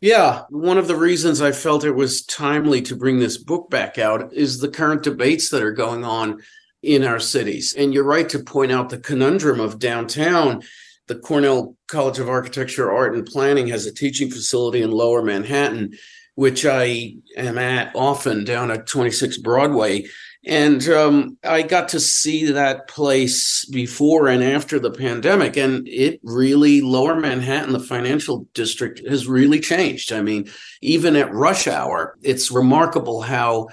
Yeah, 0.00 0.44
one 0.50 0.78
of 0.78 0.86
the 0.86 0.96
reasons 0.96 1.42
I 1.42 1.50
felt 1.50 1.84
it 1.84 1.96
was 1.96 2.24
timely 2.24 2.80
to 2.82 2.94
bring 2.94 3.18
this 3.18 3.36
book 3.36 3.68
back 3.68 3.98
out 3.98 4.32
is 4.32 4.60
the 4.60 4.68
current 4.68 5.02
debates 5.02 5.50
that 5.50 5.62
are 5.62 5.72
going 5.72 6.04
on 6.04 6.40
in 6.82 7.02
our 7.02 7.18
cities. 7.18 7.74
And 7.76 7.92
you're 7.92 8.04
right 8.04 8.28
to 8.28 8.38
point 8.38 8.70
out 8.70 8.90
the 8.90 8.98
conundrum 8.98 9.58
of 9.58 9.80
downtown. 9.80 10.62
The 11.08 11.16
Cornell 11.16 11.76
College 11.88 12.18
of 12.18 12.28
Architecture, 12.28 12.92
Art, 12.92 13.14
and 13.14 13.26
Planning 13.26 13.68
has 13.68 13.86
a 13.86 13.92
teaching 13.92 14.30
facility 14.30 14.82
in 14.82 14.90
lower 14.90 15.22
Manhattan, 15.22 15.94
which 16.34 16.64
I 16.64 17.16
am 17.36 17.58
at 17.58 17.90
often 17.96 18.44
down 18.44 18.70
at 18.70 18.86
26 18.86 19.38
Broadway. 19.38 20.06
And 20.44 20.86
um, 20.88 21.36
I 21.42 21.62
got 21.62 21.88
to 21.90 22.00
see 22.00 22.52
that 22.52 22.88
place 22.88 23.64
before 23.66 24.28
and 24.28 24.42
after 24.44 24.78
the 24.78 24.90
pandemic. 24.90 25.56
And 25.56 25.88
it 25.88 26.20
really, 26.22 26.80
lower 26.80 27.16
Manhattan, 27.16 27.72
the 27.72 27.80
financial 27.80 28.46
district, 28.54 29.06
has 29.08 29.26
really 29.26 29.60
changed. 29.60 30.12
I 30.12 30.22
mean, 30.22 30.48
even 30.80 31.16
at 31.16 31.32
rush 31.34 31.66
hour, 31.66 32.16
it's 32.22 32.52
remarkable 32.52 33.22
how 33.22 33.68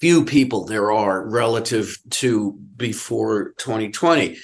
few 0.00 0.24
people 0.24 0.64
there 0.64 0.92
are 0.92 1.28
relative 1.28 1.98
to 2.10 2.52
before 2.76 3.52
2020. 3.58 4.38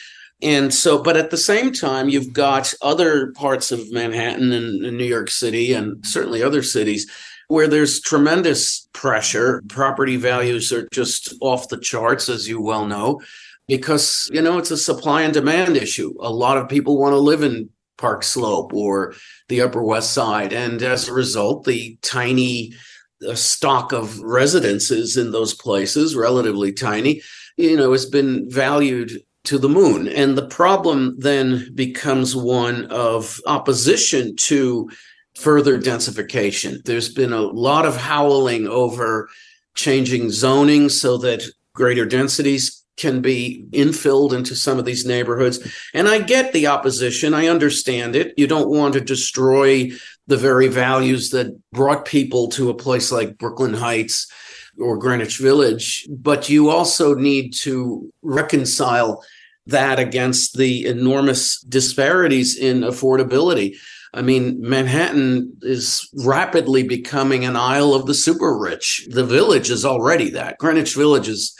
And 0.45 0.75
so, 0.75 1.03
but 1.03 1.17
at 1.17 1.31
the 1.31 1.39
same 1.39 1.73
time, 1.73 2.11
you've 2.11 2.35
got 2.35 2.75
other 2.83 3.33
parts 3.33 3.73
of 3.73 3.91
Manhattan 3.91 4.53
and, 4.53 4.85
and 4.85 4.99
New 4.99 5.07
York 5.07 5.31
City 5.31 5.73
and 5.73 6.05
certainly 6.05 6.43
other 6.43 6.63
cities 6.63 7.11
where 7.49 7.67
there's 7.67 8.01
tremendous 8.01 8.87
pressure. 8.93 9.63
Property 9.69 10.17
values 10.17 10.71
are 10.71 10.87
just 10.93 11.33
off 11.41 11.71
the 11.71 11.79
charts, 11.79 12.29
as 12.29 12.47
you 12.47 12.61
well 12.61 12.85
know, 12.85 13.23
because, 13.69 14.29
you 14.35 14.43
know, 14.43 14.59
it's 14.59 14.71
a 14.71 14.77
supply 14.77 15.23
and 15.23 15.33
demand 15.33 15.79
issue. 15.79 16.15
A 16.21 16.31
lot 16.31 16.59
of 16.59 16.69
people 16.69 16.99
want 16.99 17.15
to 17.15 17.19
live 17.19 17.43
in 17.43 17.71
Park 17.97 18.23
Slope 18.23 18.75
or 18.75 19.15
the 19.49 19.63
Upper 19.63 19.83
West 19.83 20.13
Side. 20.13 20.53
And 20.53 20.83
as 20.83 21.09
a 21.09 21.15
result, 21.15 21.65
the 21.65 21.97
tiny 22.03 22.75
stock 23.33 23.93
of 23.93 24.21
residences 24.21 25.17
in 25.17 25.33
those 25.33 25.55
places, 25.55 26.15
relatively 26.15 26.71
tiny, 26.71 27.23
you 27.57 27.79
know, 27.79 27.93
has 27.93 28.05
been 28.05 28.51
valued 28.51 29.23
to 29.45 29.59
the 29.59 29.69
moon. 29.69 30.09
And 30.09 30.37
the 30.37 30.47
problem 30.49 31.17
then 31.19 31.71
becomes 31.75 32.35
one 32.35 32.87
of 32.87 33.41
opposition 33.47 34.37
to 34.37 34.91
further 35.37 35.79
densification. 35.79 36.83
There's 36.85 37.13
been 37.13 37.33
a 37.33 37.43
lot 37.43 37.87
of 37.87 37.97
howling 37.97 38.67
over 38.67 39.29
changing 39.75 40.31
zoning 40.31 40.89
so 40.89 41.19
that 41.19 41.45
greater 41.75 42.07
densities 42.07 42.85
can 42.97 43.21
be 43.21 43.65
infilled 43.73 44.33
into 44.33 44.55
some 44.55 44.79
of 44.79 44.85
these 44.85 45.05
neighborhoods. 45.05 45.59
And 45.95 46.09
I 46.09 46.21
get 46.21 46.53
the 46.53 46.69
opposition. 46.69 47.35
I 47.35 47.49
understand 47.49 48.15
it. 48.15 48.33
You 48.37 48.47
don't 48.47 48.71
want 48.71 48.95
to 48.95 49.01
destroy 49.01 49.91
the 50.29 50.37
very 50.37 50.69
values 50.69 51.31
that 51.31 51.61
brought 51.73 52.05
people 52.05 52.49
to 52.51 52.71
a 52.71 52.75
place 52.75 53.11
like 53.11 53.37
Brooklyn 53.37 53.75
Heights 53.75 54.31
or 54.79 54.97
Greenwich 54.97 55.39
Village, 55.39 56.07
but 56.09 56.49
you 56.49 56.71
also 56.71 57.15
need 57.15 57.53
to 57.55 58.13
reconcile 58.23 59.23
that 59.67 59.99
against 59.99 60.57
the 60.57 60.87
enormous 60.87 61.61
disparities 61.61 62.57
in 62.57 62.81
affordability. 62.81 63.77
I 64.13 64.23
mean, 64.23 64.61
Manhattan 64.61 65.57
is 65.63 66.09
rapidly 66.15 66.83
becoming 66.85 67.45
an 67.45 67.57
isle 67.57 67.95
of 67.95 68.07
the 68.07 68.15
super 68.15 68.57
rich. 68.57 69.07
The 69.11 69.25
village 69.25 69.71
is 69.71 69.85
already 69.85 70.31
that. 70.31 70.59
Greenwich 70.59 70.95
Village 70.95 71.29
is, 71.29 71.57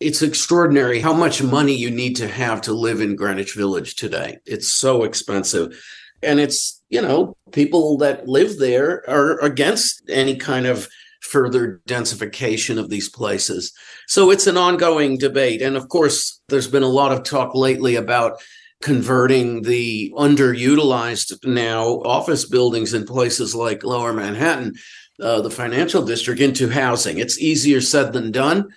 it's 0.00 0.20
extraordinary 0.20 1.00
how 1.00 1.14
much 1.14 1.42
money 1.42 1.74
you 1.74 1.90
need 1.90 2.16
to 2.16 2.28
have 2.28 2.60
to 2.62 2.74
live 2.74 3.00
in 3.00 3.16
Greenwich 3.16 3.54
Village 3.54 3.96
today. 3.96 4.38
It's 4.44 4.68
so 4.68 5.04
expensive. 5.04 5.82
And 6.22 6.40
it's, 6.40 6.82
you 6.90 7.00
know, 7.00 7.36
people 7.52 7.96
that 7.98 8.28
live 8.28 8.58
there 8.58 9.08
are 9.08 9.38
against 9.40 10.02
any 10.08 10.36
kind 10.36 10.66
of 10.66 10.88
further 11.34 11.80
densification 11.88 12.78
of 12.78 12.90
these 12.90 13.08
places. 13.08 13.72
So 14.06 14.30
it's 14.30 14.46
an 14.46 14.56
ongoing 14.56 15.18
debate. 15.18 15.62
And 15.62 15.76
of 15.76 15.88
course, 15.88 16.40
there's 16.48 16.68
been 16.68 16.84
a 16.84 16.98
lot 17.00 17.10
of 17.10 17.24
talk 17.24 17.56
lately 17.56 17.96
about 17.96 18.40
converting 18.80 19.62
the 19.62 20.12
underutilized 20.16 21.44
now 21.44 21.86
office 22.04 22.44
buildings 22.44 22.94
in 22.94 23.04
places 23.04 23.52
like 23.52 23.82
lower 23.82 24.12
Manhattan, 24.12 24.74
uh, 25.20 25.40
the 25.40 25.50
financial 25.50 26.04
district, 26.04 26.40
into 26.40 26.68
housing. 26.68 27.18
It's 27.18 27.40
easier 27.40 27.80
said 27.80 28.12
than 28.12 28.30
done. 28.30 28.68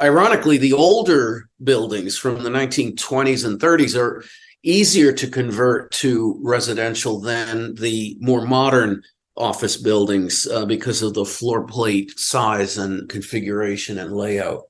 Ironically, 0.00 0.56
the 0.56 0.72
older 0.72 1.50
buildings 1.62 2.16
from 2.16 2.42
the 2.42 2.50
1920s 2.50 3.44
and 3.44 3.60
30s 3.60 3.94
are 3.94 4.24
easier 4.62 5.12
to 5.12 5.28
convert 5.28 5.92
to 5.92 6.40
residential 6.42 7.20
than 7.20 7.74
the 7.74 8.16
more 8.20 8.46
modern 8.46 9.02
office 9.36 9.76
buildings 9.76 10.46
uh, 10.46 10.64
because 10.66 11.02
of 11.02 11.14
the 11.14 11.24
floor 11.24 11.64
plate 11.64 12.18
size 12.18 12.78
and 12.78 13.08
configuration 13.08 13.98
and 13.98 14.16
layout. 14.16 14.64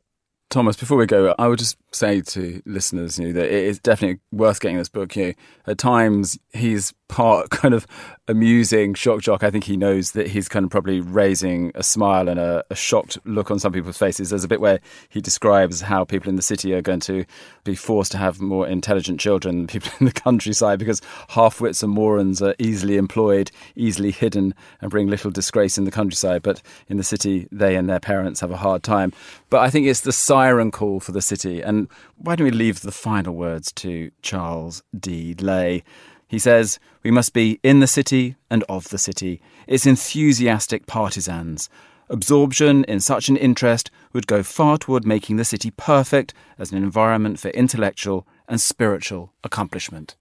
Thomas, 0.50 0.76
before 0.76 0.96
we 0.96 1.07
go, 1.07 1.35
I 1.38 1.48
would 1.48 1.59
just 1.59 1.76
say 1.97 2.21
to 2.21 2.63
listeners, 2.67 3.19
you 3.19 3.29
know, 3.29 3.33
that 3.33 3.47
it 3.47 3.65
is 3.65 3.79
definitely 3.79 4.21
worth 4.33 4.61
getting 4.61 4.77
this 4.77 4.89
book. 4.89 5.17
You 5.17 5.27
know, 5.27 5.33
at 5.67 5.79
times 5.79 6.39
he's 6.53 6.93
part 7.09 7.51
kind 7.51 7.75
of 7.75 7.87
amusing 8.29 8.95
shock 8.95 9.21
jock. 9.21 9.43
I 9.43 9.51
think 9.51 9.65
he 9.65 9.77
knows 9.77 10.13
that 10.13 10.27
he's 10.29 10.49
kind 10.49 10.65
of 10.65 10.71
probably 10.71 11.01
raising 11.01 11.71
a 11.75 11.83
smile 11.83 12.29
and 12.29 12.41
a, 12.41 12.65
a, 12.71 12.75
shocked 12.75 13.19
look 13.25 13.51
on 13.51 13.59
some 13.59 13.73
people's 13.73 13.99
faces. 13.99 14.31
There's 14.31 14.43
a 14.43 14.49
bit 14.49 14.61
where 14.61 14.81
he 15.09 15.21
describes 15.21 15.81
how 15.81 16.05
people 16.05 16.29
in 16.29 16.37
the 16.37 16.43
city 16.43 16.75
are 16.75 16.83
going 16.83 17.01
to 17.01 17.25
be 17.63 17.77
forced 17.77 18.13
to 18.13 18.19
have 18.19 18.41
more 18.41 18.67
intelligent 18.67 19.21
children 19.21 19.59
than 19.59 19.67
people 19.69 19.93
in 20.01 20.07
the 20.07 20.13
countryside 20.13 20.79
because 20.79 21.01
half 21.29 21.61
wits 21.61 21.83
and 21.83 21.93
morons 21.93 22.43
are 22.43 22.55
easily 22.59 22.97
employed, 22.97 23.51
easily 23.77 24.11
hidden, 24.11 24.55
and 24.81 24.91
bring 24.91 25.07
little 25.07 25.31
disgrace 25.31 25.79
in 25.79 25.85
the 25.85 25.91
countryside. 25.91 26.43
But 26.43 26.63
in 26.89 26.97
the 26.97 27.05
city, 27.05 27.49
they 27.53 27.77
and 27.77 27.89
their 27.89 28.01
parents 28.01 28.41
have 28.41 28.51
a 28.51 28.57
hard 28.57 28.83
time. 28.83 29.13
But 29.51 29.61
I 29.61 29.71
think 29.71 29.87
it's 29.87 30.01
the 30.01 30.13
siren 30.13 30.71
call 30.71 30.99
for 30.99 31.13
the 31.13 31.23
city. 31.23 31.61
And 31.63 31.86
why 32.16 32.37
don't 32.37 32.44
we 32.44 32.51
leave 32.51 32.81
the 32.81 32.92
final 32.92 33.35
words 33.35 33.72
to 33.72 34.11
Charles 34.22 34.83
D. 34.99 35.35
Lay? 35.35 35.83
He 36.29 36.38
says, 36.38 36.79
We 37.03 37.11
must 37.11 37.33
be 37.33 37.61
in 37.62 37.81
the 37.81 37.87
city 37.87 38.37
and 38.51 38.64
of 38.68 38.88
the 38.88 38.99
city, 38.99 39.40
its 39.66 39.87
enthusiastic 39.87 40.87
partisans. 40.87 41.68
Absorption 42.09 42.85
in 42.85 43.01
such 43.01 43.29
an 43.29 43.37
interest 43.37 43.90
would 44.12 44.27
go 44.27 44.42
far 44.42 44.79
toward 44.79 45.05
making 45.05 45.37
the 45.37 45.44
city 45.44 45.70
perfect 45.72 46.35
as 46.59 46.70
an 46.70 46.79
environment 46.79 47.38
for 47.40 47.49
intellectual 47.49 48.27
and 48.49 48.61
spiritual 48.61 49.33
accomplishment. 49.42 50.16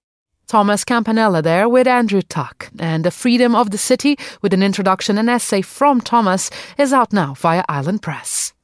Thomas 0.48 0.84
Campanella 0.84 1.42
there 1.42 1.68
with 1.68 1.88
Andrew 1.88 2.22
Tuck. 2.22 2.70
And 2.80 3.04
The 3.04 3.12
Freedom 3.12 3.56
of 3.56 3.72
the 3.72 3.78
City, 3.78 4.18
with 4.42 4.54
an 4.54 4.62
introduction 4.62 5.18
and 5.18 5.30
essay 5.30 5.62
from 5.62 6.02
Thomas, 6.02 6.50
is 6.78 6.94
out 6.94 7.12
now 7.14 7.34
via 7.34 7.64
Island 7.68 8.02
Press. 8.02 8.55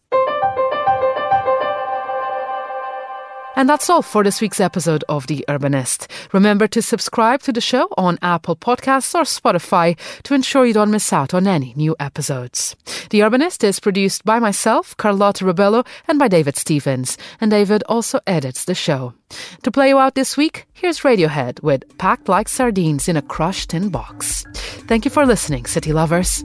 And 3.61 3.69
that's 3.69 3.91
all 3.91 4.01
for 4.01 4.23
this 4.23 4.41
week's 4.41 4.59
episode 4.59 5.03
of 5.07 5.27
The 5.27 5.45
Urbanist. 5.47 6.07
Remember 6.33 6.67
to 6.69 6.81
subscribe 6.81 7.43
to 7.43 7.53
the 7.53 7.61
show 7.61 7.87
on 7.95 8.17
Apple 8.23 8.55
Podcasts 8.55 9.13
or 9.13 9.21
Spotify 9.21 9.99
to 10.23 10.33
ensure 10.33 10.65
you 10.65 10.73
don't 10.73 10.89
miss 10.89 11.13
out 11.13 11.35
on 11.35 11.45
any 11.45 11.75
new 11.75 11.95
episodes. 11.99 12.75
The 13.11 13.19
Urbanist 13.19 13.63
is 13.63 13.79
produced 13.79 14.25
by 14.25 14.39
myself, 14.39 14.97
Carlotta 14.97 15.45
Rebello, 15.45 15.85
and 16.07 16.17
by 16.17 16.27
David 16.27 16.57
Stevens. 16.57 17.19
And 17.39 17.51
David 17.51 17.83
also 17.87 18.19
edits 18.25 18.65
the 18.65 18.73
show. 18.73 19.13
To 19.61 19.69
play 19.69 19.89
you 19.89 19.99
out 19.99 20.15
this 20.15 20.35
week, 20.35 20.65
here's 20.73 21.01
Radiohead 21.01 21.61
with 21.61 21.83
Packed 21.99 22.29
Like 22.29 22.49
Sardines 22.49 23.07
in 23.07 23.15
a 23.15 23.21
Crushed 23.21 23.69
Tin 23.69 23.89
Box. 23.89 24.43
Thank 24.87 25.05
you 25.05 25.11
for 25.11 25.23
listening, 25.23 25.67
City 25.67 25.93
Lovers. 25.93 26.43